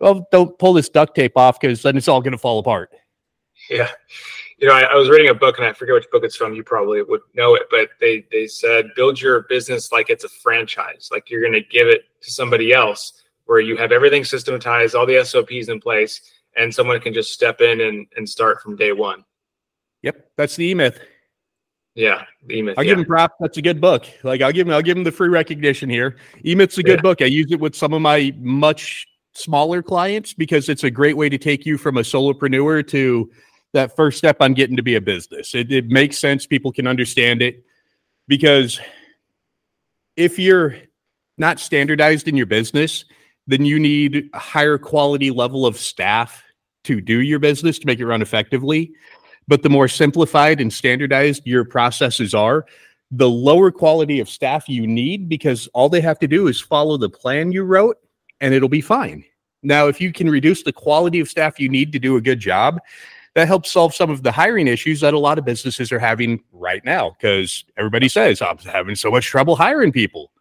well, 0.00 0.26
don't 0.32 0.58
pull 0.58 0.72
this 0.72 0.88
duct 0.88 1.14
tape 1.14 1.36
off 1.36 1.60
because 1.60 1.82
then 1.82 1.96
it's 1.96 2.08
all 2.08 2.20
going 2.20 2.32
to 2.32 2.38
fall 2.38 2.58
apart. 2.58 2.90
Yeah 3.70 3.90
you 4.58 4.66
know, 4.66 4.74
I, 4.74 4.82
I, 4.82 4.96
was 4.96 5.08
reading 5.08 5.30
a 5.30 5.34
book 5.34 5.58
and 5.58 5.66
I 5.66 5.72
forget 5.72 5.94
which 5.94 6.10
book 6.10 6.24
it's 6.24 6.36
from. 6.36 6.54
You 6.54 6.64
probably 6.64 7.02
would 7.02 7.20
know 7.34 7.54
it, 7.54 7.62
but 7.70 7.90
they 8.00 8.26
they 8.30 8.46
said 8.46 8.90
build 8.96 9.20
your 9.20 9.42
business 9.42 9.92
like 9.92 10.10
it's 10.10 10.24
a 10.24 10.28
franchise, 10.28 11.08
like 11.12 11.30
you're 11.30 11.40
going 11.40 11.52
to 11.52 11.62
give 11.62 11.86
it 11.86 12.04
to 12.22 12.32
somebody 12.32 12.72
else, 12.72 13.24
where 13.46 13.60
you 13.60 13.76
have 13.76 13.92
everything 13.92 14.24
systematized, 14.24 14.94
all 14.94 15.06
the 15.06 15.24
SOPs 15.24 15.68
in 15.68 15.80
place, 15.80 16.20
and 16.56 16.74
someone 16.74 17.00
can 17.00 17.14
just 17.14 17.32
step 17.32 17.60
in 17.60 17.80
and 17.82 18.06
and 18.16 18.28
start 18.28 18.60
from 18.60 18.74
day 18.74 18.92
one. 18.92 19.24
Yep, 20.02 20.30
that's 20.36 20.56
the 20.56 20.66
E 20.66 20.74
Myth. 20.74 20.98
Yeah, 21.94 22.24
the 22.46 22.58
E-Myth. 22.58 22.78
I'll 22.78 22.84
yeah. 22.84 22.90
give 22.90 22.98
him 22.98 23.06
props. 23.06 23.34
That's 23.40 23.56
a 23.56 23.62
good 23.62 23.80
book. 23.80 24.06
Like 24.22 24.40
I'll 24.40 24.52
give 24.52 24.68
him, 24.68 24.72
I'll 24.72 24.82
give 24.82 24.96
him 24.96 25.02
the 25.02 25.10
free 25.10 25.28
recognition 25.28 25.90
here. 25.90 26.16
E 26.44 26.54
Myth's 26.54 26.78
a 26.78 26.82
good 26.84 26.98
yeah. 26.98 27.02
book. 27.02 27.22
I 27.22 27.24
use 27.24 27.50
it 27.50 27.58
with 27.58 27.74
some 27.74 27.92
of 27.92 28.00
my 28.00 28.32
much 28.38 29.04
smaller 29.32 29.82
clients 29.82 30.32
because 30.32 30.68
it's 30.68 30.84
a 30.84 30.90
great 30.90 31.16
way 31.16 31.28
to 31.28 31.38
take 31.38 31.66
you 31.66 31.76
from 31.76 31.96
a 31.96 32.02
solopreneur 32.02 32.86
to 32.88 33.28
that 33.72 33.94
first 33.96 34.18
step 34.18 34.38
on 34.40 34.54
getting 34.54 34.76
to 34.76 34.82
be 34.82 34.94
a 34.94 35.00
business. 35.00 35.54
It, 35.54 35.70
it 35.72 35.88
makes 35.88 36.18
sense. 36.18 36.46
People 36.46 36.72
can 36.72 36.86
understand 36.86 37.42
it 37.42 37.64
because 38.26 38.80
if 40.16 40.38
you're 40.38 40.76
not 41.36 41.60
standardized 41.60 42.28
in 42.28 42.36
your 42.36 42.46
business, 42.46 43.04
then 43.46 43.64
you 43.64 43.78
need 43.78 44.28
a 44.32 44.38
higher 44.38 44.78
quality 44.78 45.30
level 45.30 45.66
of 45.66 45.76
staff 45.76 46.42
to 46.84 47.00
do 47.00 47.20
your 47.20 47.38
business 47.38 47.78
to 47.78 47.86
make 47.86 48.00
it 48.00 48.06
run 48.06 48.22
effectively. 48.22 48.92
But 49.46 49.62
the 49.62 49.70
more 49.70 49.88
simplified 49.88 50.60
and 50.60 50.72
standardized 50.72 51.46
your 51.46 51.64
processes 51.64 52.34
are, 52.34 52.66
the 53.10 53.28
lower 53.28 53.70
quality 53.70 54.20
of 54.20 54.28
staff 54.28 54.68
you 54.68 54.86
need 54.86 55.28
because 55.28 55.66
all 55.68 55.88
they 55.88 56.02
have 56.02 56.18
to 56.18 56.28
do 56.28 56.48
is 56.48 56.60
follow 56.60 56.98
the 56.98 57.08
plan 57.08 57.52
you 57.52 57.62
wrote 57.62 57.96
and 58.40 58.52
it'll 58.52 58.68
be 58.68 58.82
fine. 58.82 59.24
Now, 59.62 59.88
if 59.88 60.00
you 60.00 60.12
can 60.12 60.28
reduce 60.30 60.62
the 60.62 60.72
quality 60.72 61.20
of 61.20 61.28
staff 61.28 61.58
you 61.58 61.68
need 61.68 61.92
to 61.92 61.98
do 61.98 62.16
a 62.16 62.20
good 62.20 62.38
job, 62.38 62.80
that 63.34 63.46
helps 63.46 63.70
solve 63.70 63.94
some 63.94 64.10
of 64.10 64.22
the 64.22 64.32
hiring 64.32 64.68
issues 64.68 65.00
that 65.00 65.14
a 65.14 65.18
lot 65.18 65.38
of 65.38 65.44
businesses 65.44 65.92
are 65.92 65.98
having 65.98 66.42
right 66.52 66.84
now 66.84 67.10
because 67.10 67.64
everybody 67.76 68.08
says 68.08 68.42
I'm 68.42 68.58
having 68.58 68.94
so 68.94 69.10
much 69.10 69.26
trouble 69.26 69.56
hiring 69.56 69.92
people. 69.92 70.32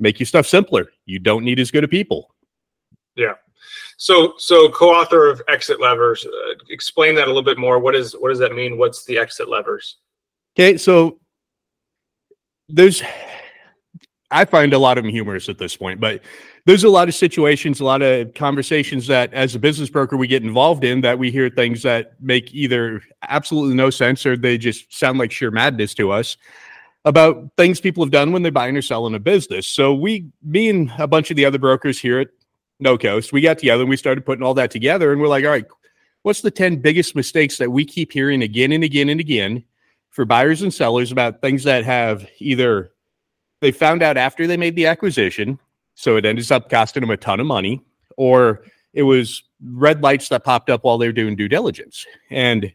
Make 0.00 0.20
your 0.20 0.26
stuff 0.26 0.46
simpler. 0.46 0.86
You 1.06 1.18
don't 1.18 1.44
need 1.44 1.58
as 1.58 1.70
good 1.70 1.84
of 1.84 1.90
people. 1.90 2.34
Yeah. 3.16 3.34
So, 3.96 4.34
so 4.38 4.68
co-author 4.68 5.28
of 5.28 5.42
Exit 5.48 5.80
Levers, 5.80 6.24
uh, 6.24 6.54
explain 6.70 7.16
that 7.16 7.24
a 7.24 7.26
little 7.26 7.42
bit 7.42 7.58
more. 7.58 7.80
What 7.80 7.96
is 7.96 8.12
what 8.12 8.28
does 8.28 8.38
that 8.38 8.52
mean? 8.52 8.78
What's 8.78 9.04
the 9.04 9.18
exit 9.18 9.48
levers? 9.48 9.96
Okay, 10.56 10.76
so 10.76 11.18
there's 12.68 13.02
I 14.30 14.44
find 14.44 14.72
a 14.72 14.78
lot 14.78 14.98
of 14.98 15.04
them 15.04 15.12
humorous 15.12 15.48
at 15.48 15.58
this 15.58 15.76
point, 15.76 16.00
but 16.00 16.22
there's 16.68 16.84
a 16.84 16.90
lot 16.90 17.08
of 17.08 17.14
situations, 17.14 17.80
a 17.80 17.84
lot 17.84 18.02
of 18.02 18.34
conversations 18.34 19.06
that 19.06 19.32
as 19.32 19.54
a 19.54 19.58
business 19.58 19.88
broker 19.88 20.18
we 20.18 20.26
get 20.26 20.42
involved 20.42 20.84
in 20.84 21.00
that 21.00 21.18
we 21.18 21.30
hear 21.30 21.48
things 21.48 21.82
that 21.82 22.12
make 22.20 22.52
either 22.52 23.00
absolutely 23.22 23.74
no 23.74 23.88
sense 23.88 24.26
or 24.26 24.36
they 24.36 24.58
just 24.58 24.92
sound 24.92 25.18
like 25.18 25.32
sheer 25.32 25.50
madness 25.50 25.94
to 25.94 26.10
us. 26.10 26.36
about 27.06 27.48
things 27.56 27.80
people 27.80 28.04
have 28.04 28.10
done 28.10 28.32
when 28.32 28.42
they're 28.42 28.52
buying 28.52 28.76
or 28.76 28.82
selling 28.82 29.14
a 29.14 29.18
business. 29.18 29.66
So 29.66 29.94
we, 29.94 30.26
me 30.42 30.68
and 30.68 30.92
a 30.98 31.06
bunch 31.06 31.30
of 31.30 31.38
the 31.38 31.46
other 31.46 31.58
brokers 31.58 31.98
here 31.98 32.20
at 32.20 32.28
No 32.80 32.98
Coast, 32.98 33.32
we 33.32 33.40
got 33.40 33.58
together 33.58 33.80
and 33.80 33.88
we 33.88 33.96
started 33.96 34.26
putting 34.26 34.44
all 34.44 34.52
that 34.52 34.70
together. 34.70 35.10
And 35.10 35.22
we're 35.22 35.28
like, 35.28 35.46
all 35.46 35.50
right, 35.50 35.64
what's 36.20 36.42
the 36.42 36.50
10 36.50 36.82
biggest 36.82 37.16
mistakes 37.16 37.56
that 37.56 37.72
we 37.72 37.86
keep 37.86 38.12
hearing 38.12 38.42
again 38.42 38.72
and 38.72 38.84
again 38.84 39.08
and 39.08 39.20
again 39.20 39.64
for 40.10 40.26
buyers 40.26 40.60
and 40.60 40.74
sellers 40.74 41.12
about 41.12 41.40
things 41.40 41.64
that 41.64 41.84
have 41.84 42.28
either 42.40 42.92
they 43.62 43.70
found 43.70 44.02
out 44.02 44.18
after 44.18 44.46
they 44.46 44.58
made 44.58 44.76
the 44.76 44.84
acquisition, 44.84 45.58
so 45.98 46.16
it 46.16 46.24
ended 46.24 46.52
up 46.52 46.70
costing 46.70 47.00
them 47.00 47.10
a 47.10 47.16
ton 47.16 47.40
of 47.40 47.46
money, 47.46 47.82
or 48.16 48.62
it 48.92 49.02
was 49.02 49.42
red 49.64 50.00
lights 50.00 50.28
that 50.28 50.44
popped 50.44 50.70
up 50.70 50.84
while 50.84 50.96
they 50.96 51.08
were 51.08 51.12
doing 51.12 51.34
due 51.34 51.48
diligence. 51.48 52.06
And 52.30 52.72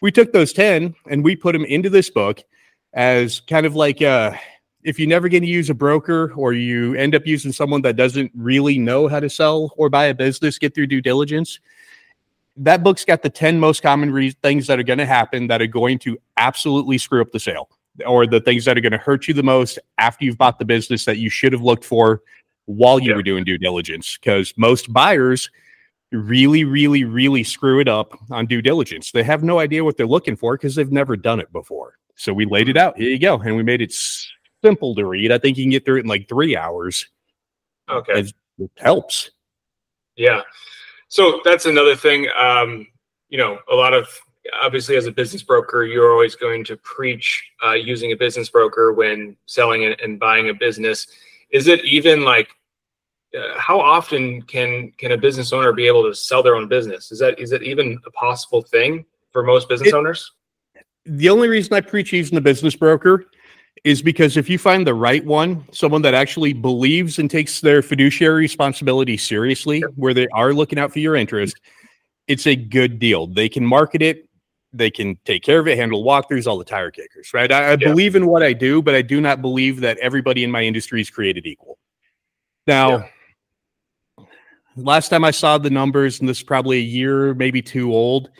we 0.00 0.12
took 0.12 0.32
those 0.32 0.52
10 0.52 0.94
and 1.08 1.24
we 1.24 1.34
put 1.34 1.52
them 1.52 1.64
into 1.64 1.90
this 1.90 2.10
book 2.10 2.44
as 2.92 3.40
kind 3.40 3.66
of 3.66 3.74
like 3.74 4.00
uh, 4.00 4.34
if 4.84 5.00
you 5.00 5.08
never 5.08 5.28
get 5.28 5.40
to 5.40 5.46
use 5.46 5.68
a 5.68 5.74
broker 5.74 6.32
or 6.36 6.52
you 6.52 6.94
end 6.94 7.16
up 7.16 7.26
using 7.26 7.50
someone 7.50 7.82
that 7.82 7.96
doesn't 7.96 8.30
really 8.36 8.78
know 8.78 9.08
how 9.08 9.18
to 9.18 9.28
sell 9.28 9.72
or 9.76 9.90
buy 9.90 10.04
a 10.04 10.14
business, 10.14 10.56
get 10.56 10.72
through 10.72 10.86
due 10.86 11.02
diligence. 11.02 11.58
That 12.56 12.84
book's 12.84 13.04
got 13.04 13.22
the 13.22 13.30
10 13.30 13.58
most 13.58 13.82
common 13.82 14.12
re- 14.12 14.30
things 14.44 14.68
that 14.68 14.78
are 14.78 14.84
going 14.84 15.00
to 15.00 15.06
happen 15.06 15.48
that 15.48 15.60
are 15.60 15.66
going 15.66 15.98
to 16.00 16.18
absolutely 16.36 16.98
screw 16.98 17.20
up 17.20 17.32
the 17.32 17.40
sale 17.40 17.68
or 18.06 18.28
the 18.28 18.40
things 18.40 18.64
that 18.66 18.78
are 18.78 18.80
going 18.80 18.92
to 18.92 18.98
hurt 18.98 19.26
you 19.26 19.34
the 19.34 19.42
most 19.42 19.76
after 19.98 20.24
you've 20.24 20.38
bought 20.38 20.60
the 20.60 20.64
business 20.64 21.04
that 21.04 21.18
you 21.18 21.28
should 21.28 21.52
have 21.52 21.62
looked 21.62 21.84
for 21.84 22.22
while 22.70 22.98
you 22.98 23.10
yeah. 23.10 23.16
were 23.16 23.22
doing 23.22 23.44
due 23.44 23.58
diligence. 23.58 24.16
Because 24.16 24.54
most 24.56 24.92
buyers 24.92 25.50
really, 26.12 26.64
really, 26.64 27.04
really 27.04 27.44
screw 27.44 27.80
it 27.80 27.88
up 27.88 28.18
on 28.30 28.46
due 28.46 28.62
diligence. 28.62 29.12
They 29.12 29.22
have 29.22 29.42
no 29.42 29.58
idea 29.58 29.84
what 29.84 29.96
they're 29.96 30.06
looking 30.06 30.36
for 30.36 30.56
because 30.56 30.74
they've 30.74 30.90
never 30.90 31.16
done 31.16 31.40
it 31.40 31.52
before. 31.52 31.94
So 32.16 32.32
we 32.32 32.44
laid 32.44 32.68
it 32.68 32.76
out. 32.76 32.96
Here 32.98 33.08
you 33.08 33.18
go. 33.18 33.40
And 33.40 33.56
we 33.56 33.62
made 33.62 33.80
it 33.80 33.94
simple 34.62 34.94
to 34.94 35.06
read. 35.06 35.32
I 35.32 35.38
think 35.38 35.56
you 35.56 35.64
can 35.64 35.70
get 35.70 35.84
through 35.84 35.98
it 35.98 36.00
in 36.00 36.06
like 36.06 36.28
three 36.28 36.56
hours. 36.56 37.06
Okay. 37.88 38.20
It, 38.20 38.32
it 38.58 38.70
helps. 38.76 39.30
Yeah. 40.16 40.42
So 41.08 41.40
that's 41.44 41.66
another 41.66 41.96
thing. 41.96 42.28
Um, 42.38 42.86
you 43.28 43.38
know, 43.38 43.58
a 43.70 43.74
lot 43.74 43.94
of 43.94 44.06
obviously 44.62 44.96
as 44.96 45.06
a 45.06 45.12
business 45.12 45.42
broker, 45.42 45.84
you're 45.84 46.12
always 46.12 46.34
going 46.34 46.64
to 46.64 46.76
preach 46.78 47.50
uh, 47.64 47.72
using 47.72 48.12
a 48.12 48.16
business 48.16 48.48
broker 48.48 48.92
when 48.92 49.36
selling 49.46 49.84
and 50.02 50.18
buying 50.18 50.50
a 50.50 50.54
business. 50.54 51.06
Is 51.50 51.68
it 51.68 51.84
even 51.84 52.24
like 52.24 52.48
uh, 53.36 53.58
how 53.58 53.80
often 53.80 54.42
can 54.42 54.92
can 54.98 55.12
a 55.12 55.16
business 55.16 55.52
owner 55.52 55.72
be 55.72 55.86
able 55.86 56.02
to 56.08 56.14
sell 56.14 56.42
their 56.42 56.56
own 56.56 56.68
business? 56.68 57.12
Is 57.12 57.18
that 57.20 57.38
is 57.38 57.52
it 57.52 57.62
even 57.62 57.98
a 58.06 58.10
possible 58.10 58.62
thing 58.62 59.04
for 59.32 59.42
most 59.42 59.68
business 59.68 59.88
it, 59.88 59.94
owners? 59.94 60.32
The 61.06 61.28
only 61.28 61.48
reason 61.48 61.72
I 61.74 61.80
preach 61.80 62.12
using 62.12 62.36
a 62.38 62.40
business 62.40 62.74
broker 62.74 63.26
is 63.84 64.02
because 64.02 64.36
if 64.36 64.50
you 64.50 64.58
find 64.58 64.86
the 64.86 64.94
right 64.94 65.24
one, 65.24 65.64
someone 65.72 66.02
that 66.02 66.12
actually 66.12 66.52
believes 66.52 67.18
and 67.18 67.30
takes 67.30 67.60
their 67.60 67.82
fiduciary 67.82 68.40
responsibility 68.40 69.16
seriously, 69.16 69.80
where 69.96 70.12
they 70.12 70.26
are 70.28 70.52
looking 70.52 70.78
out 70.78 70.92
for 70.92 70.98
your 70.98 71.16
interest, 71.16 71.56
it's 72.26 72.46
a 72.46 72.54
good 72.54 72.98
deal. 72.98 73.26
They 73.26 73.48
can 73.48 73.64
market 73.64 74.02
it, 74.02 74.28
they 74.72 74.90
can 74.90 75.16
take 75.24 75.42
care 75.42 75.58
of 75.60 75.68
it, 75.68 75.78
handle 75.78 76.04
walkthroughs, 76.04 76.46
all 76.46 76.58
the 76.58 76.64
tire 76.64 76.90
kickers, 76.90 77.32
right? 77.32 77.50
I, 77.50 77.64
I 77.64 77.70
yeah. 77.70 77.76
believe 77.76 78.16
in 78.16 78.26
what 78.26 78.42
I 78.42 78.52
do, 78.52 78.82
but 78.82 78.94
I 78.94 79.02
do 79.02 79.20
not 79.20 79.40
believe 79.40 79.80
that 79.80 79.98
everybody 79.98 80.44
in 80.44 80.50
my 80.50 80.62
industry 80.62 81.00
is 81.00 81.08
created 81.08 81.46
equal. 81.46 81.78
Now, 82.66 82.90
yeah. 82.90 83.08
Last 84.76 85.08
time 85.08 85.24
I 85.24 85.30
saw 85.30 85.58
the 85.58 85.70
numbers, 85.70 86.20
and 86.20 86.28
this 86.28 86.38
is 86.38 86.42
probably 86.42 86.78
a 86.78 86.82
year, 86.82 87.34
maybe 87.34 87.62
two 87.62 87.92
old, 87.92 88.30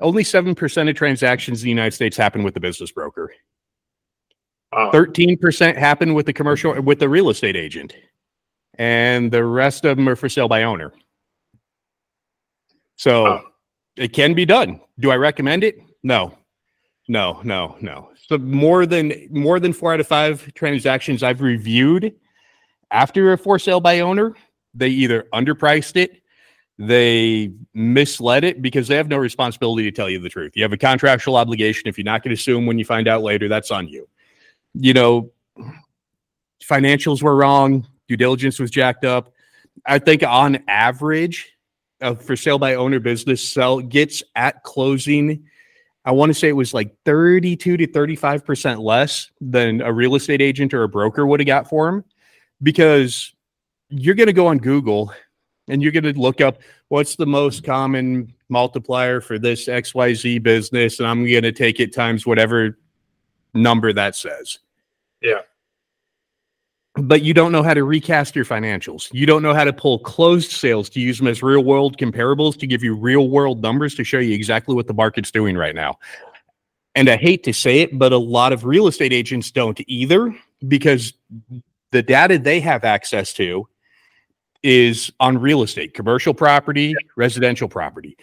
only 0.00 0.22
7% 0.22 0.90
of 0.90 0.96
transactions 0.96 1.62
in 1.62 1.66
the 1.66 1.70
United 1.70 1.92
States 1.92 2.16
happen 2.16 2.42
with 2.42 2.54
the 2.54 2.60
business 2.60 2.90
broker. 2.90 3.32
Thirteen 4.92 5.38
percent 5.38 5.78
happen 5.78 6.12
with 6.12 6.26
the 6.26 6.32
commercial 6.32 6.78
with 6.82 6.98
the 6.98 7.08
real 7.08 7.30
estate 7.30 7.56
agent, 7.56 7.94
and 8.74 9.30
the 9.30 9.42
rest 9.42 9.86
of 9.86 9.96
them 9.96 10.08
are 10.08 10.16
for 10.16 10.28
sale 10.28 10.48
by 10.48 10.64
owner. 10.64 10.92
So 12.96 13.42
it 13.96 14.12
can 14.12 14.34
be 14.34 14.44
done. 14.44 14.80
Do 14.98 15.10
I 15.10 15.16
recommend 15.16 15.64
it? 15.64 15.78
No, 16.02 16.36
no, 17.08 17.40
no, 17.42 17.76
no. 17.80 18.10
So 18.28 18.36
more 18.36 18.84
than 18.84 19.28
more 19.30 19.60
than 19.60 19.72
four 19.72 19.94
out 19.94 20.00
of 20.00 20.06
five 20.06 20.52
transactions 20.54 21.22
I've 21.22 21.40
reviewed 21.40 22.14
after 22.90 23.32
a 23.32 23.38
for 23.38 23.58
sale 23.58 23.80
by 23.80 24.00
owner, 24.00 24.34
they 24.76 24.88
either 24.88 25.26
underpriced 25.32 25.96
it, 25.96 26.22
they 26.78 27.52
misled 27.74 28.44
it 28.44 28.60
because 28.60 28.88
they 28.88 28.96
have 28.96 29.08
no 29.08 29.16
responsibility 29.16 29.84
to 29.84 29.90
tell 29.90 30.10
you 30.10 30.18
the 30.20 30.28
truth. 30.28 30.52
You 30.54 30.62
have 30.62 30.72
a 30.72 30.76
contractual 30.76 31.36
obligation. 31.36 31.88
If 31.88 31.96
you're 31.96 32.04
not 32.04 32.22
going 32.22 32.36
to 32.36 32.54
them 32.54 32.66
when 32.66 32.78
you 32.78 32.84
find 32.84 33.08
out 33.08 33.22
later, 33.22 33.48
that's 33.48 33.70
on 33.70 33.88
you. 33.88 34.08
You 34.74 34.92
know, 34.92 35.30
financials 36.62 37.22
were 37.22 37.34
wrong, 37.34 37.86
due 38.08 38.16
diligence 38.16 38.58
was 38.58 38.70
jacked 38.70 39.04
up. 39.04 39.32
I 39.86 39.98
think 39.98 40.22
on 40.22 40.62
average, 40.68 41.52
for 42.20 42.36
sale 42.36 42.58
by 42.58 42.74
owner 42.74 43.00
business 43.00 43.42
sell 43.42 43.80
gets 43.80 44.22
at 44.34 44.62
closing 44.62 45.46
I 46.06 46.12
want 46.12 46.30
to 46.30 46.34
say 46.34 46.48
it 46.48 46.52
was 46.52 46.72
like 46.72 46.96
32 47.04 47.76
to 47.76 47.86
35% 47.88 48.80
less 48.80 49.28
than 49.40 49.80
a 49.80 49.92
real 49.92 50.14
estate 50.14 50.40
agent 50.40 50.72
or 50.72 50.84
a 50.84 50.88
broker 50.88 51.26
would 51.26 51.40
have 51.40 51.48
got 51.48 51.68
for 51.68 51.88
him 51.88 52.04
because 52.62 53.34
you're 53.88 54.14
going 54.14 54.26
to 54.26 54.32
go 54.32 54.46
on 54.46 54.58
Google 54.58 55.12
and 55.68 55.82
you're 55.82 55.92
going 55.92 56.04
to 56.04 56.18
look 56.18 56.40
up 56.40 56.58
what's 56.88 57.16
the 57.16 57.26
most 57.26 57.64
common 57.64 58.32
multiplier 58.48 59.20
for 59.20 59.38
this 59.38 59.66
XYZ 59.66 60.42
business 60.42 60.98
and 60.98 61.08
I'm 61.08 61.26
going 61.26 61.42
to 61.42 61.52
take 61.52 61.80
it 61.80 61.94
times 61.94 62.26
whatever 62.26 62.78
number 63.54 63.92
that 63.92 64.14
says. 64.14 64.58
Yeah 65.20 65.40
but 66.96 67.22
you 67.22 67.34
don't 67.34 67.52
know 67.52 67.62
how 67.62 67.74
to 67.74 67.84
recast 67.84 68.34
your 68.34 68.44
financials. 68.44 69.12
You 69.12 69.26
don't 69.26 69.42
know 69.42 69.54
how 69.54 69.64
to 69.64 69.72
pull 69.72 69.98
closed 69.98 70.52
sales 70.52 70.88
to 70.90 71.00
use 71.00 71.18
them 71.18 71.26
as 71.26 71.42
real 71.42 71.62
world 71.62 71.98
comparables 71.98 72.58
to 72.58 72.66
give 72.66 72.82
you 72.82 72.94
real 72.94 73.28
world 73.28 73.62
numbers 73.62 73.94
to 73.96 74.04
show 74.04 74.18
you 74.18 74.34
exactly 74.34 74.74
what 74.74 74.86
the 74.86 74.94
market's 74.94 75.30
doing 75.30 75.56
right 75.56 75.74
now. 75.74 75.98
And 76.94 77.10
I 77.10 77.16
hate 77.16 77.44
to 77.44 77.52
say 77.52 77.80
it, 77.80 77.98
but 77.98 78.12
a 78.12 78.18
lot 78.18 78.54
of 78.54 78.64
real 78.64 78.86
estate 78.86 79.12
agents 79.12 79.50
don't 79.50 79.78
either 79.86 80.34
because 80.66 81.12
the 81.92 82.02
data 82.02 82.38
they 82.38 82.60
have 82.60 82.84
access 82.84 83.34
to 83.34 83.68
is 84.62 85.12
on 85.20 85.38
real 85.38 85.62
estate, 85.62 85.94
commercial 85.94 86.34
property, 86.34 86.94
residential 87.16 87.68
property. 87.68 88.16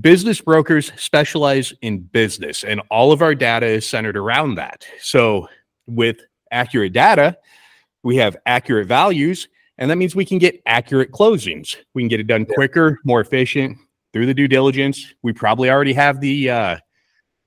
Business 0.00 0.40
brokers 0.40 0.92
specialize 0.96 1.72
in 1.82 2.00
business, 2.00 2.64
and 2.64 2.80
all 2.90 3.12
of 3.12 3.22
our 3.22 3.34
data 3.34 3.66
is 3.66 3.86
centered 3.86 4.16
around 4.16 4.56
that. 4.56 4.84
So, 5.00 5.48
with 5.86 6.18
accurate 6.50 6.92
data, 6.92 7.36
we 8.02 8.16
have 8.16 8.36
accurate 8.46 8.88
values, 8.88 9.48
and 9.78 9.90
that 9.90 9.96
means 9.96 10.16
we 10.16 10.24
can 10.24 10.38
get 10.38 10.60
accurate 10.66 11.12
closings. 11.12 11.76
We 11.94 12.02
can 12.02 12.08
get 12.08 12.20
it 12.20 12.26
done 12.26 12.46
quicker, 12.46 12.98
more 13.04 13.20
efficient 13.20 13.78
through 14.12 14.26
the 14.26 14.34
due 14.34 14.48
diligence. 14.48 15.14
We 15.22 15.32
probably 15.32 15.70
already 15.70 15.92
have 15.92 16.20
the 16.20 16.50
uh, 16.50 16.76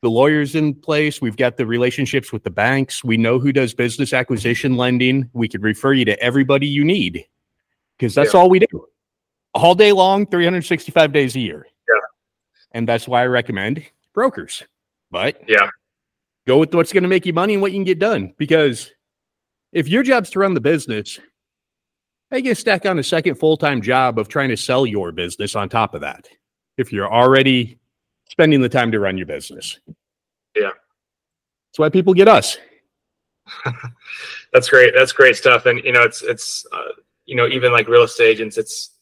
the 0.01 0.09
lawyers 0.09 0.55
in 0.55 0.75
place. 0.75 1.21
We've 1.21 1.35
got 1.35 1.57
the 1.57 1.65
relationships 1.65 2.31
with 2.31 2.43
the 2.43 2.51
banks. 2.51 3.03
We 3.03 3.17
know 3.17 3.37
who 3.37 3.51
does 3.51 3.73
business 3.73 4.13
acquisition 4.13 4.77
lending. 4.77 5.29
We 5.33 5.49
could 5.49 5.63
refer 5.63 5.93
you 5.93 6.05
to 6.05 6.17
everybody 6.23 6.67
you 6.67 6.85
need 6.85 7.25
because 7.99 8.15
that's 8.15 8.33
yeah. 8.33 8.39
all 8.39 8.49
we 8.49 8.59
do 8.59 8.87
all 9.53 9.75
day 9.75 9.91
long, 9.91 10.25
365 10.25 11.11
days 11.11 11.35
a 11.35 11.39
year. 11.39 11.67
Yeah. 11.87 11.99
And 12.71 12.87
that's 12.87 13.07
why 13.07 13.23
I 13.23 13.27
recommend 13.27 13.83
brokers. 14.13 14.63
But 15.11 15.41
yeah, 15.47 15.69
go 16.47 16.57
with 16.57 16.73
what's 16.73 16.93
going 16.93 17.03
to 17.03 17.09
make 17.09 17.25
you 17.25 17.33
money 17.33 17.53
and 17.53 17.61
what 17.61 17.71
you 17.71 17.77
can 17.77 17.83
get 17.83 17.99
done 17.99 18.33
because 18.37 18.91
if 19.71 19.87
your 19.87 20.03
job's 20.03 20.29
to 20.31 20.39
run 20.39 20.53
the 20.53 20.61
business, 20.61 21.19
I 22.31 22.41
can 22.41 22.55
stack 22.55 22.85
on 22.85 22.99
a 22.99 23.03
second 23.03 23.35
full 23.35 23.57
time 23.57 23.81
job 23.81 24.19
of 24.19 24.27
trying 24.27 24.49
to 24.49 24.57
sell 24.57 24.85
your 24.85 25.11
business 25.11 25.55
on 25.55 25.69
top 25.69 25.93
of 25.93 26.01
that. 26.01 26.27
If 26.77 26.93
you're 26.93 27.11
already 27.11 27.79
spending 28.29 28.61
the 28.61 28.69
time 28.69 28.91
to 28.91 28.99
run 28.99 29.17
your 29.17 29.25
business. 29.25 29.79
Yeah. 30.55 30.69
That's 30.69 31.79
why 31.79 31.89
people 31.89 32.13
get 32.13 32.27
us. 32.27 32.57
That's 34.53 34.69
great. 34.69 34.93
That's 34.95 35.11
great 35.11 35.35
stuff. 35.35 35.65
And, 35.65 35.83
you 35.83 35.91
know, 35.91 36.03
it's, 36.03 36.21
it's, 36.21 36.65
uh, 36.71 36.93
you 37.29 37.35
know, 37.35 37.47
even 37.47 37.71
like 37.71 37.87
real 37.87 38.03
estate 38.03 38.29
agents, 38.29 38.57
it's, 38.57 38.97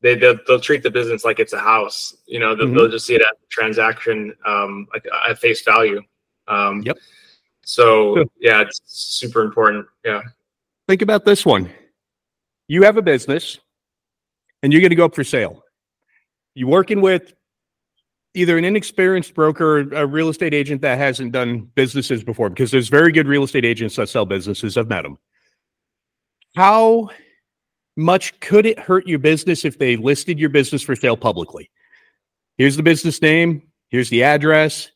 they, 0.00 0.14
they'll, 0.14 0.38
they'll 0.46 0.60
treat 0.60 0.82
the 0.82 0.90
business 0.90 1.24
like 1.24 1.38
it's 1.38 1.52
a 1.52 1.58
house, 1.58 2.16
you 2.26 2.40
know, 2.40 2.54
they'll, 2.54 2.66
mm-hmm. 2.66 2.76
they'll 2.76 2.90
just 2.90 3.06
see 3.06 3.14
it 3.14 3.22
as 3.22 3.36
a 3.42 3.46
transaction, 3.50 4.34
um, 4.46 4.86
like 4.92 5.04
at 5.28 5.38
face 5.38 5.62
value. 5.62 6.00
Um, 6.46 6.82
yep 6.82 6.96
so 7.68 8.24
yeah, 8.40 8.62
it's 8.62 8.80
super 8.86 9.42
important. 9.42 9.84
Yeah. 10.02 10.22
Think 10.88 11.02
about 11.02 11.26
this 11.26 11.44
one. 11.44 11.70
You 12.66 12.82
have 12.84 12.96
a 12.96 13.02
business 13.02 13.58
and 14.62 14.72
you're 14.72 14.80
going 14.80 14.88
to 14.88 14.96
go 14.96 15.04
up 15.04 15.14
for 15.14 15.22
sale. 15.22 15.62
You're 16.54 16.70
working 16.70 17.02
with 17.02 17.34
either 18.32 18.56
an 18.56 18.64
inexperienced 18.64 19.34
broker 19.34 19.80
or 19.80 19.80
a 19.92 20.06
real 20.06 20.30
estate 20.30 20.54
agent 20.54 20.80
that 20.80 20.96
hasn't 20.96 21.32
done 21.32 21.70
businesses 21.74 22.24
before, 22.24 22.48
because 22.48 22.70
there's 22.70 22.88
very 22.88 23.12
good 23.12 23.28
real 23.28 23.44
estate 23.44 23.66
agents 23.66 23.96
that 23.96 24.08
sell 24.08 24.24
businesses. 24.24 24.78
I've 24.78 24.88
met 24.88 25.02
them. 25.02 25.18
How 26.56 27.10
much 27.98 28.38
could 28.40 28.64
it 28.64 28.78
hurt 28.78 29.06
your 29.06 29.18
business 29.18 29.64
if 29.64 29.78
they 29.78 29.96
listed 29.96 30.38
your 30.38 30.48
business 30.48 30.82
for 30.82 30.96
sale 30.96 31.16
publicly? 31.16 31.70
Here's 32.56 32.76
the 32.76 32.82
business 32.82 33.20
name. 33.20 33.62
Here's 33.88 34.08
the 34.08 34.22
address. 34.22 34.90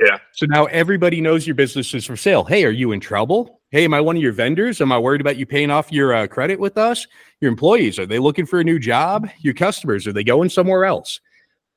Yeah. 0.00 0.18
So 0.32 0.46
now 0.46 0.66
everybody 0.66 1.20
knows 1.20 1.46
your 1.46 1.54
business 1.54 1.94
is 1.94 2.04
for 2.04 2.16
sale. 2.16 2.44
Hey, 2.44 2.64
are 2.64 2.70
you 2.70 2.92
in 2.92 3.00
trouble? 3.00 3.60
Hey, 3.70 3.84
am 3.84 3.94
I 3.94 4.00
one 4.00 4.16
of 4.16 4.22
your 4.22 4.32
vendors? 4.32 4.80
Am 4.80 4.92
I 4.92 4.98
worried 4.98 5.20
about 5.20 5.36
you 5.36 5.46
paying 5.46 5.70
off 5.70 5.92
your 5.92 6.14
uh, 6.14 6.26
credit 6.26 6.58
with 6.58 6.78
us? 6.78 7.06
Your 7.40 7.50
employees, 7.50 7.98
are 7.98 8.06
they 8.06 8.18
looking 8.18 8.46
for 8.46 8.60
a 8.60 8.64
new 8.64 8.78
job? 8.78 9.28
Your 9.40 9.54
customers, 9.54 10.06
are 10.06 10.12
they 10.12 10.24
going 10.24 10.48
somewhere 10.48 10.84
else? 10.84 11.20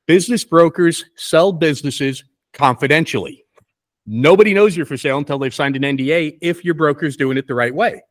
Business 0.06 0.44
brokers 0.44 1.04
sell 1.16 1.52
businesses 1.52 2.24
confidentially. 2.54 3.44
Nobody 4.06 4.52
knows 4.52 4.76
you're 4.76 4.86
for 4.86 4.96
sale 4.96 5.18
until 5.18 5.38
they've 5.38 5.54
signed 5.54 5.76
an 5.76 5.82
NDA 5.82 6.38
if 6.40 6.64
your 6.64 6.74
broker's 6.74 7.16
doing 7.16 7.36
it 7.36 7.46
the 7.46 7.54
right 7.54 7.74
way. 7.74 8.02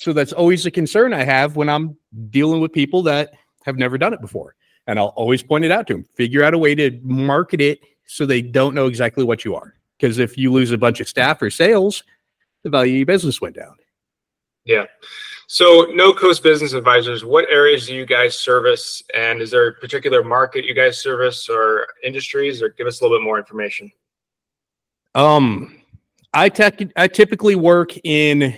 So 0.00 0.14
that's 0.14 0.32
always 0.32 0.64
a 0.64 0.70
concern 0.70 1.12
I 1.12 1.24
have 1.24 1.56
when 1.56 1.68
I'm 1.68 1.94
dealing 2.30 2.62
with 2.62 2.72
people 2.72 3.02
that 3.02 3.34
have 3.66 3.76
never 3.76 3.98
done 3.98 4.14
it 4.14 4.22
before. 4.22 4.54
And 4.86 4.98
I'll 4.98 5.08
always 5.08 5.42
point 5.42 5.66
it 5.66 5.70
out 5.70 5.86
to 5.88 5.92
them. 5.92 6.04
Figure 6.14 6.42
out 6.42 6.54
a 6.54 6.58
way 6.58 6.74
to 6.74 6.98
market 7.02 7.60
it 7.60 7.80
so 8.06 8.24
they 8.24 8.40
don't 8.40 8.74
know 8.74 8.86
exactly 8.86 9.24
what 9.24 9.44
you 9.44 9.54
are. 9.54 9.74
Because 9.98 10.18
if 10.18 10.38
you 10.38 10.50
lose 10.52 10.70
a 10.70 10.78
bunch 10.78 11.00
of 11.00 11.08
staff 11.08 11.42
or 11.42 11.50
sales, 11.50 12.02
the 12.62 12.70
value 12.70 12.94
of 12.94 12.96
your 12.96 13.06
business 13.06 13.42
went 13.42 13.56
down. 13.56 13.76
Yeah. 14.64 14.86
So, 15.48 15.88
no 15.92 16.14
coast 16.14 16.42
business 16.42 16.72
advisors, 16.72 17.22
what 17.22 17.44
areas 17.50 17.86
do 17.86 17.94
you 17.94 18.06
guys 18.06 18.38
service? 18.38 19.02
And 19.14 19.42
is 19.42 19.50
there 19.50 19.68
a 19.68 19.74
particular 19.74 20.24
market 20.24 20.64
you 20.64 20.74
guys 20.74 20.98
service 20.98 21.46
or 21.46 21.86
industries, 22.02 22.62
or 22.62 22.70
give 22.70 22.86
us 22.86 23.00
a 23.00 23.04
little 23.04 23.18
bit 23.18 23.24
more 23.24 23.36
information? 23.36 23.92
Um, 25.14 25.82
I 26.32 26.48
tech, 26.48 26.80
I 26.96 27.08
typically 27.08 27.56
work 27.56 27.92
in 28.04 28.56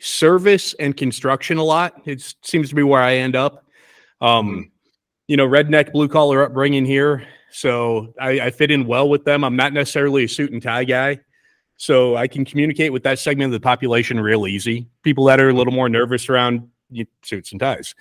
service 0.00 0.74
and 0.74 0.96
construction 0.96 1.58
a 1.58 1.64
lot. 1.64 2.02
It 2.04 2.34
seems 2.42 2.68
to 2.68 2.74
be 2.74 2.82
where 2.82 3.02
I 3.02 3.16
end 3.16 3.36
up. 3.36 3.64
Um, 4.20 4.48
mm-hmm. 4.48 4.60
you 5.28 5.36
know, 5.36 5.46
redneck 5.46 5.92
blue 5.92 6.08
collar 6.08 6.42
upbringing 6.42 6.84
here, 6.84 7.26
so 7.50 8.14
I, 8.20 8.40
I 8.40 8.50
fit 8.50 8.70
in 8.70 8.86
well 8.86 9.08
with 9.08 9.24
them. 9.24 9.44
I'm 9.44 9.56
not 9.56 9.72
necessarily 9.72 10.24
a 10.24 10.28
suit 10.28 10.52
and 10.52 10.62
tie 10.62 10.84
guy. 10.84 11.20
So 11.78 12.16
I 12.16 12.26
can 12.26 12.44
communicate 12.44 12.92
with 12.92 13.02
that 13.02 13.18
segment 13.18 13.46
of 13.46 13.52
the 13.52 13.64
population 13.64 14.18
real 14.20 14.46
easy. 14.46 14.88
People 15.02 15.24
that 15.26 15.40
are 15.40 15.50
a 15.50 15.52
little 15.52 15.72
more 15.72 15.88
nervous 15.88 16.28
around 16.28 16.68
suits 17.22 17.52
and 17.52 17.60
ties. 17.60 17.94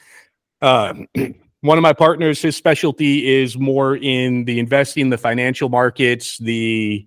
Uh, 0.61 0.93
one 1.61 1.77
of 1.77 1.81
my 1.81 1.93
partners, 1.93 2.41
his 2.41 2.55
specialty 2.55 3.41
is 3.41 3.57
more 3.57 3.97
in 3.97 4.45
the 4.45 4.59
investing, 4.59 5.09
the 5.09 5.17
financial 5.17 5.67
markets, 5.67 6.37
the 6.37 7.05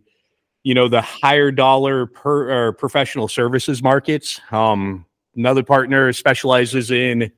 you 0.69 0.75
know 0.75 0.87
the 0.87 1.01
higher 1.01 1.51
dollar 1.51 2.05
per 2.05 2.73
professional 2.73 3.27
services 3.27 3.83
markets. 3.83 4.39
Um, 4.53 5.07
another 5.35 5.63
partner 5.63 6.13
specializes 6.13 6.91
in 6.91 7.33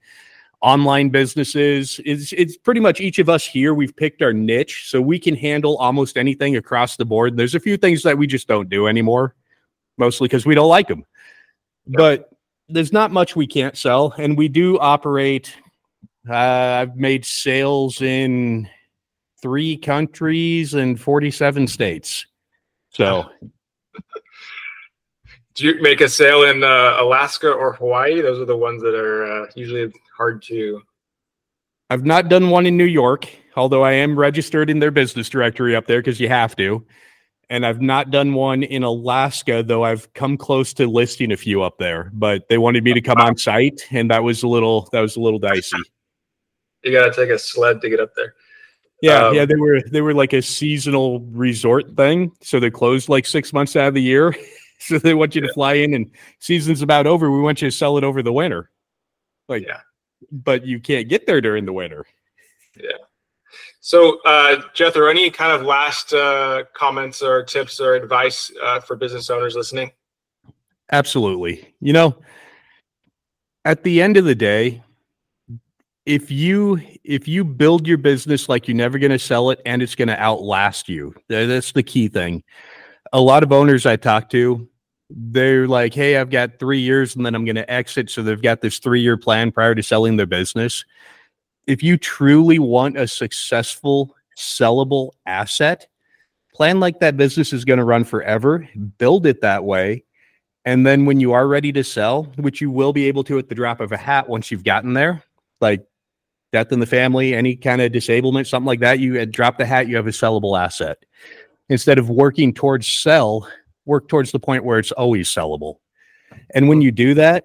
online 0.62 1.10
businesses. 1.10 2.00
It's 2.04 2.32
it's 2.32 2.56
pretty 2.56 2.80
much 2.80 3.00
each 3.00 3.20
of 3.20 3.28
us 3.28 3.46
here. 3.46 3.72
We've 3.72 3.94
picked 3.94 4.20
our 4.20 4.32
niche, 4.32 4.88
so 4.88 5.00
we 5.00 5.20
can 5.20 5.36
handle 5.36 5.76
almost 5.76 6.16
anything 6.16 6.56
across 6.56 6.96
the 6.96 7.04
board. 7.04 7.36
There's 7.36 7.54
a 7.54 7.60
few 7.60 7.76
things 7.76 8.02
that 8.02 8.18
we 8.18 8.26
just 8.26 8.48
don't 8.48 8.68
do 8.68 8.88
anymore, 8.88 9.36
mostly 9.96 10.26
because 10.26 10.44
we 10.44 10.56
don't 10.56 10.68
like 10.68 10.88
them. 10.88 11.04
But 11.86 12.30
there's 12.68 12.92
not 12.92 13.12
much 13.12 13.36
we 13.36 13.46
can't 13.46 13.76
sell, 13.76 14.12
and 14.18 14.36
we 14.36 14.48
do 14.48 14.76
operate. 14.80 15.56
Uh, 16.28 16.34
I've 16.34 16.96
made 16.96 17.24
sales 17.24 18.02
in 18.02 18.68
three 19.40 19.76
countries 19.76 20.74
and 20.74 21.00
47 21.00 21.68
states. 21.68 22.26
So. 22.90 23.30
Do 25.54 25.66
you 25.66 25.82
make 25.82 26.00
a 26.00 26.08
sale 26.08 26.44
in 26.44 26.62
uh, 26.62 26.96
Alaska 26.98 27.50
or 27.50 27.72
Hawaii? 27.74 28.20
Those 28.20 28.40
are 28.40 28.44
the 28.44 28.56
ones 28.56 28.82
that 28.82 28.94
are 28.94 29.42
uh, 29.42 29.46
usually 29.56 29.92
hard 30.16 30.42
to. 30.44 30.80
I've 31.90 32.04
not 32.04 32.28
done 32.28 32.50
one 32.50 32.66
in 32.66 32.76
New 32.76 32.84
York, 32.84 33.28
although 33.56 33.82
I 33.82 33.92
am 33.92 34.16
registered 34.16 34.70
in 34.70 34.78
their 34.78 34.92
business 34.92 35.28
directory 35.28 35.74
up 35.74 35.86
there 35.86 35.98
because 35.98 36.20
you 36.20 36.28
have 36.28 36.54
to. 36.56 36.86
And 37.50 37.66
I've 37.66 37.82
not 37.82 38.12
done 38.12 38.32
one 38.32 38.62
in 38.62 38.84
Alaska, 38.84 39.64
though 39.64 39.84
I've 39.84 40.12
come 40.14 40.36
close 40.36 40.72
to 40.74 40.86
listing 40.86 41.32
a 41.32 41.36
few 41.36 41.62
up 41.62 41.78
there. 41.78 42.10
But 42.14 42.48
they 42.48 42.58
wanted 42.58 42.84
me 42.84 42.94
to 42.94 43.00
come 43.00 43.18
on 43.18 43.36
site, 43.36 43.82
and 43.90 44.08
that 44.12 44.22
was 44.22 44.44
a 44.44 44.48
little 44.48 44.88
that 44.92 45.00
was 45.00 45.16
a 45.16 45.20
little 45.20 45.40
dicey. 45.40 45.78
You 46.84 46.92
got 46.92 47.12
to 47.12 47.12
take 47.12 47.34
a 47.34 47.38
sled 47.38 47.80
to 47.80 47.90
get 47.90 47.98
up 47.98 48.14
there. 48.14 48.34
Yeah, 49.02 49.28
um, 49.28 49.34
yeah, 49.34 49.44
they 49.46 49.54
were 49.54 49.80
they 49.80 50.00
were 50.00 50.14
like 50.14 50.32
a 50.32 50.42
seasonal 50.42 51.20
resort 51.20 51.96
thing, 51.96 52.32
so 52.42 52.60
they 52.60 52.70
closed 52.70 53.08
like 53.08 53.26
six 53.26 53.52
months 53.52 53.76
out 53.76 53.88
of 53.88 53.94
the 53.94 54.02
year. 54.02 54.36
so 54.78 54.98
they 54.98 55.14
want 55.14 55.34
you 55.34 55.40
yeah. 55.42 55.48
to 55.48 55.54
fly 55.54 55.74
in, 55.74 55.94
and 55.94 56.10
season's 56.38 56.82
about 56.82 57.06
over. 57.06 57.30
We 57.30 57.40
want 57.40 57.62
you 57.62 57.68
to 57.68 57.76
sell 57.76 57.96
it 57.96 58.04
over 58.04 58.22
the 58.22 58.32
winter. 58.32 58.70
Like, 59.48 59.66
yeah 59.66 59.80
but 60.30 60.66
you 60.66 60.80
can't 60.80 61.08
get 61.08 61.26
there 61.26 61.40
during 61.40 61.64
the 61.64 61.72
winter. 61.72 62.06
Yeah. 62.76 62.98
So, 63.80 64.20
uh, 64.24 64.62
Jethro, 64.74 65.08
any 65.08 65.30
kind 65.30 65.52
of 65.52 65.62
last 65.62 66.12
uh, 66.12 66.64
comments 66.74 67.22
or 67.22 67.42
tips 67.42 67.80
or 67.80 67.94
advice 67.94 68.52
uh, 68.62 68.80
for 68.80 68.96
business 68.96 69.30
owners 69.30 69.54
listening? 69.54 69.90
Absolutely. 70.92 71.74
You 71.80 71.92
know, 71.92 72.18
at 73.64 73.82
the 73.82 74.02
end 74.02 74.16
of 74.16 74.24
the 74.24 74.34
day, 74.34 74.82
if 76.06 76.30
you 76.30 76.80
if 77.04 77.28
you 77.28 77.44
build 77.44 77.86
your 77.86 77.98
business 77.98 78.48
like 78.48 78.66
you're 78.66 78.76
never 78.76 78.98
going 78.98 79.12
to 79.12 79.18
sell 79.18 79.50
it 79.50 79.60
and 79.66 79.82
it's 79.82 79.94
going 79.94 80.08
to 80.08 80.18
outlast 80.18 80.88
you, 80.88 81.14
that's 81.28 81.72
the 81.72 81.82
key 81.82 82.08
thing. 82.08 82.42
A 83.12 83.20
lot 83.20 83.42
of 83.42 83.52
owners 83.52 83.86
I 83.86 83.96
talk 83.96 84.30
to, 84.30 84.68
they're 85.10 85.66
like, 85.66 85.92
hey, 85.92 86.16
I've 86.16 86.30
got 86.30 86.58
three 86.58 86.80
years 86.80 87.16
and 87.16 87.26
then 87.26 87.34
I'm 87.34 87.44
going 87.44 87.56
to 87.56 87.70
exit. 87.70 88.10
So 88.10 88.22
they've 88.22 88.40
got 88.40 88.60
this 88.60 88.78
three 88.78 89.00
year 89.00 89.16
plan 89.16 89.50
prior 89.50 89.74
to 89.74 89.82
selling 89.82 90.16
their 90.16 90.26
business. 90.26 90.84
If 91.66 91.82
you 91.82 91.96
truly 91.96 92.58
want 92.58 92.96
a 92.96 93.06
successful, 93.06 94.14
sellable 94.36 95.10
asset, 95.26 95.86
plan 96.54 96.80
like 96.80 97.00
that 97.00 97.16
business 97.16 97.52
is 97.52 97.64
going 97.64 97.78
to 97.78 97.84
run 97.84 98.04
forever, 98.04 98.68
build 98.98 99.26
it 99.26 99.40
that 99.42 99.64
way. 99.64 100.04
And 100.64 100.86
then 100.86 101.06
when 101.06 101.20
you 101.20 101.32
are 101.32 101.48
ready 101.48 101.72
to 101.72 101.82
sell, 101.82 102.24
which 102.36 102.60
you 102.60 102.70
will 102.70 102.92
be 102.92 103.06
able 103.06 103.24
to 103.24 103.38
at 103.38 103.48
the 103.48 103.54
drop 103.54 103.80
of 103.80 103.92
a 103.92 103.96
hat 103.96 104.28
once 104.28 104.50
you've 104.50 104.64
gotten 104.64 104.92
there, 104.92 105.22
like 105.60 105.86
death 106.52 106.72
in 106.72 106.80
the 106.80 106.86
family, 106.86 107.34
any 107.34 107.56
kind 107.56 107.80
of 107.80 107.92
disablement, 107.92 108.46
something 108.46 108.66
like 108.66 108.80
that, 108.80 108.98
you 108.98 109.24
drop 109.26 109.58
the 109.58 109.66
hat, 109.66 109.88
you 109.88 109.96
have 109.96 110.06
a 110.06 110.10
sellable 110.10 110.58
asset. 110.58 110.98
Instead 111.68 111.98
of 111.98 112.10
working 112.10 112.52
towards 112.52 112.88
sell, 112.88 113.48
work 113.84 114.08
towards 114.08 114.32
the 114.32 114.40
point 114.40 114.64
where 114.64 114.78
it's 114.78 114.92
always 114.92 115.28
sellable. 115.28 115.76
And 116.54 116.68
when 116.68 116.80
you 116.80 116.90
do 116.90 117.14
that, 117.14 117.44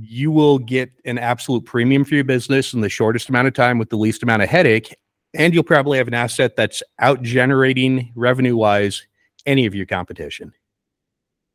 you 0.00 0.30
will 0.30 0.58
get 0.58 0.90
an 1.04 1.18
absolute 1.18 1.64
premium 1.64 2.04
for 2.04 2.14
your 2.14 2.24
business 2.24 2.72
in 2.72 2.80
the 2.80 2.88
shortest 2.88 3.28
amount 3.28 3.48
of 3.48 3.54
time 3.54 3.78
with 3.78 3.90
the 3.90 3.96
least 3.96 4.22
amount 4.22 4.42
of 4.42 4.48
headache. 4.48 4.96
And 5.34 5.52
you'll 5.52 5.64
probably 5.64 5.98
have 5.98 6.08
an 6.08 6.14
asset 6.14 6.56
that's 6.56 6.82
out 7.00 7.22
generating 7.22 8.12
revenue 8.14 8.56
wise 8.56 9.06
any 9.46 9.66
of 9.66 9.74
your 9.74 9.86
competition. 9.86 10.52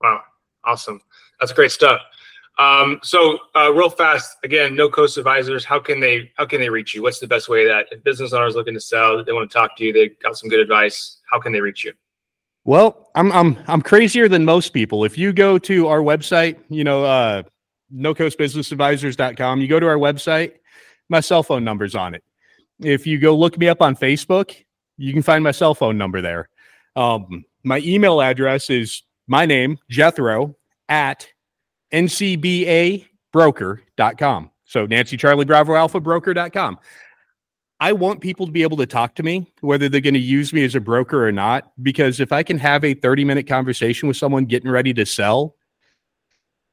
Wow. 0.01 0.21
Awesome. 0.65 1.01
That's 1.39 1.53
great 1.53 1.71
stuff. 1.71 2.01
Um, 2.59 2.99
so 3.03 3.39
uh, 3.55 3.71
real 3.73 3.89
fast, 3.89 4.35
again, 4.43 4.75
no 4.75 4.89
coast 4.89 5.17
advisors. 5.17 5.63
How 5.63 5.79
can 5.79 6.01
they 6.01 6.29
how 6.35 6.45
can 6.45 6.59
they 6.59 6.69
reach 6.69 6.93
you? 6.93 7.01
What's 7.01 7.19
the 7.19 7.27
best 7.27 7.47
way 7.47 7.65
that 7.65 7.87
if 7.89 8.03
business 8.03 8.33
owners 8.33 8.53
looking 8.53 8.73
to 8.73 8.81
sell, 8.81 9.23
they 9.23 9.31
want 9.31 9.49
to 9.49 9.57
talk 9.57 9.77
to 9.77 9.83
you, 9.85 9.93
they 9.93 10.09
got 10.21 10.37
some 10.37 10.49
good 10.49 10.59
advice. 10.59 11.19
How 11.31 11.39
can 11.39 11.53
they 11.53 11.61
reach 11.61 11.85
you? 11.85 11.93
Well, 12.65 13.09
I'm 13.15 13.31
I'm 13.31 13.57
I'm 13.67 13.81
crazier 13.81 14.27
than 14.27 14.43
most 14.43 14.73
people. 14.73 15.05
If 15.05 15.17
you 15.17 15.31
go 15.31 15.57
to 15.59 15.87
our 15.87 16.01
website, 16.01 16.57
you 16.69 16.83
know, 16.83 17.05
uh 17.05 17.43
nocoastbusinessadvisors.com, 17.95 19.61
you 19.61 19.67
go 19.67 19.79
to 19.79 19.87
our 19.87 19.97
website, 19.97 20.53
my 21.07 21.21
cell 21.21 21.41
phone 21.41 21.63
number's 21.63 21.95
on 21.95 22.13
it. 22.13 22.23
If 22.81 23.07
you 23.07 23.19
go 23.19 23.35
look 23.35 23.57
me 23.57 23.69
up 23.69 23.81
on 23.81 23.95
Facebook, 23.95 24.53
you 24.97 25.13
can 25.13 25.21
find 25.23 25.43
my 25.43 25.51
cell 25.51 25.73
phone 25.73 25.97
number 25.97 26.21
there. 26.21 26.49
Um, 26.95 27.45
my 27.63 27.79
email 27.79 28.21
address 28.21 28.69
is 28.69 29.01
my 29.27 29.45
name, 29.45 29.79
Jethro, 29.89 30.55
at 30.87 31.27
ncbabroker.com. 31.91 34.51
So 34.65 34.85
Nancy 34.85 35.17
Charlie 35.17 35.45
Bravo 35.45 35.75
Alpha 35.75 35.99
Broker.com. 35.99 36.79
I 37.81 37.93
want 37.93 38.19
people 38.19 38.45
to 38.45 38.51
be 38.51 38.61
able 38.61 38.77
to 38.77 38.85
talk 38.85 39.15
to 39.15 39.23
me, 39.23 39.51
whether 39.61 39.87
they're 39.87 40.01
going 40.01 40.13
to 40.13 40.19
use 40.19 40.51
me 40.51 40.65
as 40.65 40.75
a 40.75 40.81
broker 40.81 41.25
or 41.25 41.31
not, 41.31 41.71
because 41.81 42.19
if 42.19 42.33
I 42.33 42.43
can 42.43 42.57
have 42.57 42.83
a 42.83 42.93
30 42.93 43.23
minute 43.23 43.47
conversation 43.47 44.07
with 44.07 44.17
someone 44.17 44.45
getting 44.45 44.69
ready 44.69 44.93
to 44.93 45.05
sell 45.05 45.55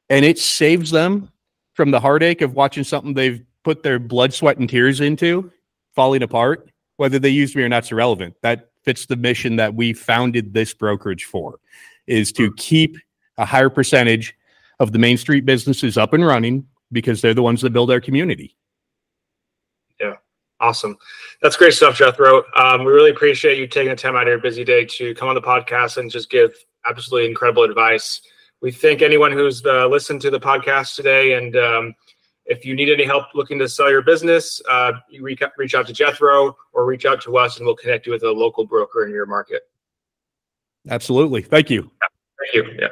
and 0.09 0.25
it 0.25 0.37
saves 0.37 0.91
them 0.91 1.31
from 1.73 1.91
the 1.91 1.99
heartache 1.99 2.41
of 2.41 2.53
watching 2.53 2.83
something 2.83 3.13
they've 3.13 3.41
put 3.63 3.83
their 3.83 3.99
blood, 3.99 4.33
sweat, 4.33 4.57
and 4.57 4.69
tears 4.69 4.99
into 4.99 5.51
falling 5.95 6.23
apart, 6.23 6.69
whether 6.97 7.19
they 7.19 7.29
use 7.29 7.55
me 7.55 7.63
or 7.63 7.69
not's 7.69 7.91
irrelevant. 7.91 8.35
That 8.41 8.69
fits 8.83 9.05
the 9.05 9.15
mission 9.15 9.55
that 9.57 9.75
we 9.75 9.93
founded 9.93 10.53
this 10.53 10.73
brokerage 10.73 11.25
for 11.25 11.59
is 12.05 12.31
to 12.33 12.53
keep 12.53 12.97
a 13.37 13.45
higher 13.45 13.69
percentage 13.69 14.35
of 14.79 14.91
the 14.91 14.99
Main 14.99 15.17
Street 15.17 15.45
businesses 15.45 15.97
up 15.97 16.13
and 16.13 16.25
running 16.25 16.67
because 16.91 17.21
they're 17.21 17.33
the 17.33 17.43
ones 17.43 17.61
that 17.61 17.73
build 17.73 17.91
our 17.91 18.01
community. 18.01 18.55
Yeah, 19.99 20.15
awesome. 20.59 20.97
That's 21.41 21.57
great 21.57 21.73
stuff, 21.73 21.97
Jethro. 21.97 22.43
Um, 22.55 22.83
we 22.83 22.91
really 22.91 23.11
appreciate 23.11 23.57
you 23.57 23.67
taking 23.67 23.89
the 23.89 23.95
time 23.95 24.15
out 24.15 24.23
of 24.23 24.27
your 24.27 24.39
busy 24.39 24.63
day 24.63 24.85
to 24.85 25.13
come 25.15 25.27
on 25.27 25.35
the 25.35 25.41
podcast 25.41 25.97
and 25.97 26.09
just 26.09 26.29
give 26.29 26.53
absolutely 26.85 27.29
incredible 27.29 27.63
advice. 27.63 28.21
We 28.61 28.71
thank 28.71 29.01
anyone 29.01 29.31
who's 29.31 29.65
uh, 29.65 29.87
listened 29.87 30.21
to 30.21 30.31
the 30.31 30.39
podcast 30.39 30.95
today. 30.95 31.33
And 31.33 31.55
um, 31.55 31.95
if 32.45 32.65
you 32.65 32.75
need 32.75 32.89
any 32.89 33.05
help 33.05 33.25
looking 33.35 33.59
to 33.59 33.69
sell 33.69 33.89
your 33.89 34.01
business, 34.01 34.61
uh, 34.69 34.93
you 35.09 35.21
reach, 35.21 35.41
reach 35.57 35.75
out 35.75 35.85
to 35.87 35.93
Jethro 35.93 36.55
or 36.73 36.85
reach 36.85 37.05
out 37.05 37.21
to 37.21 37.37
us 37.37 37.57
and 37.57 37.65
we'll 37.65 37.75
connect 37.75 38.05
you 38.07 38.11
with 38.13 38.23
a 38.23 38.31
local 38.31 38.65
broker 38.65 39.05
in 39.05 39.11
your 39.11 39.25
market. 39.25 39.63
Absolutely. 40.89 41.41
Thank 41.41 41.69
you. 41.69 41.91
Yeah. 42.01 42.07
Thank 42.39 42.53
you. 42.55 42.79
Yeah. 42.79 42.87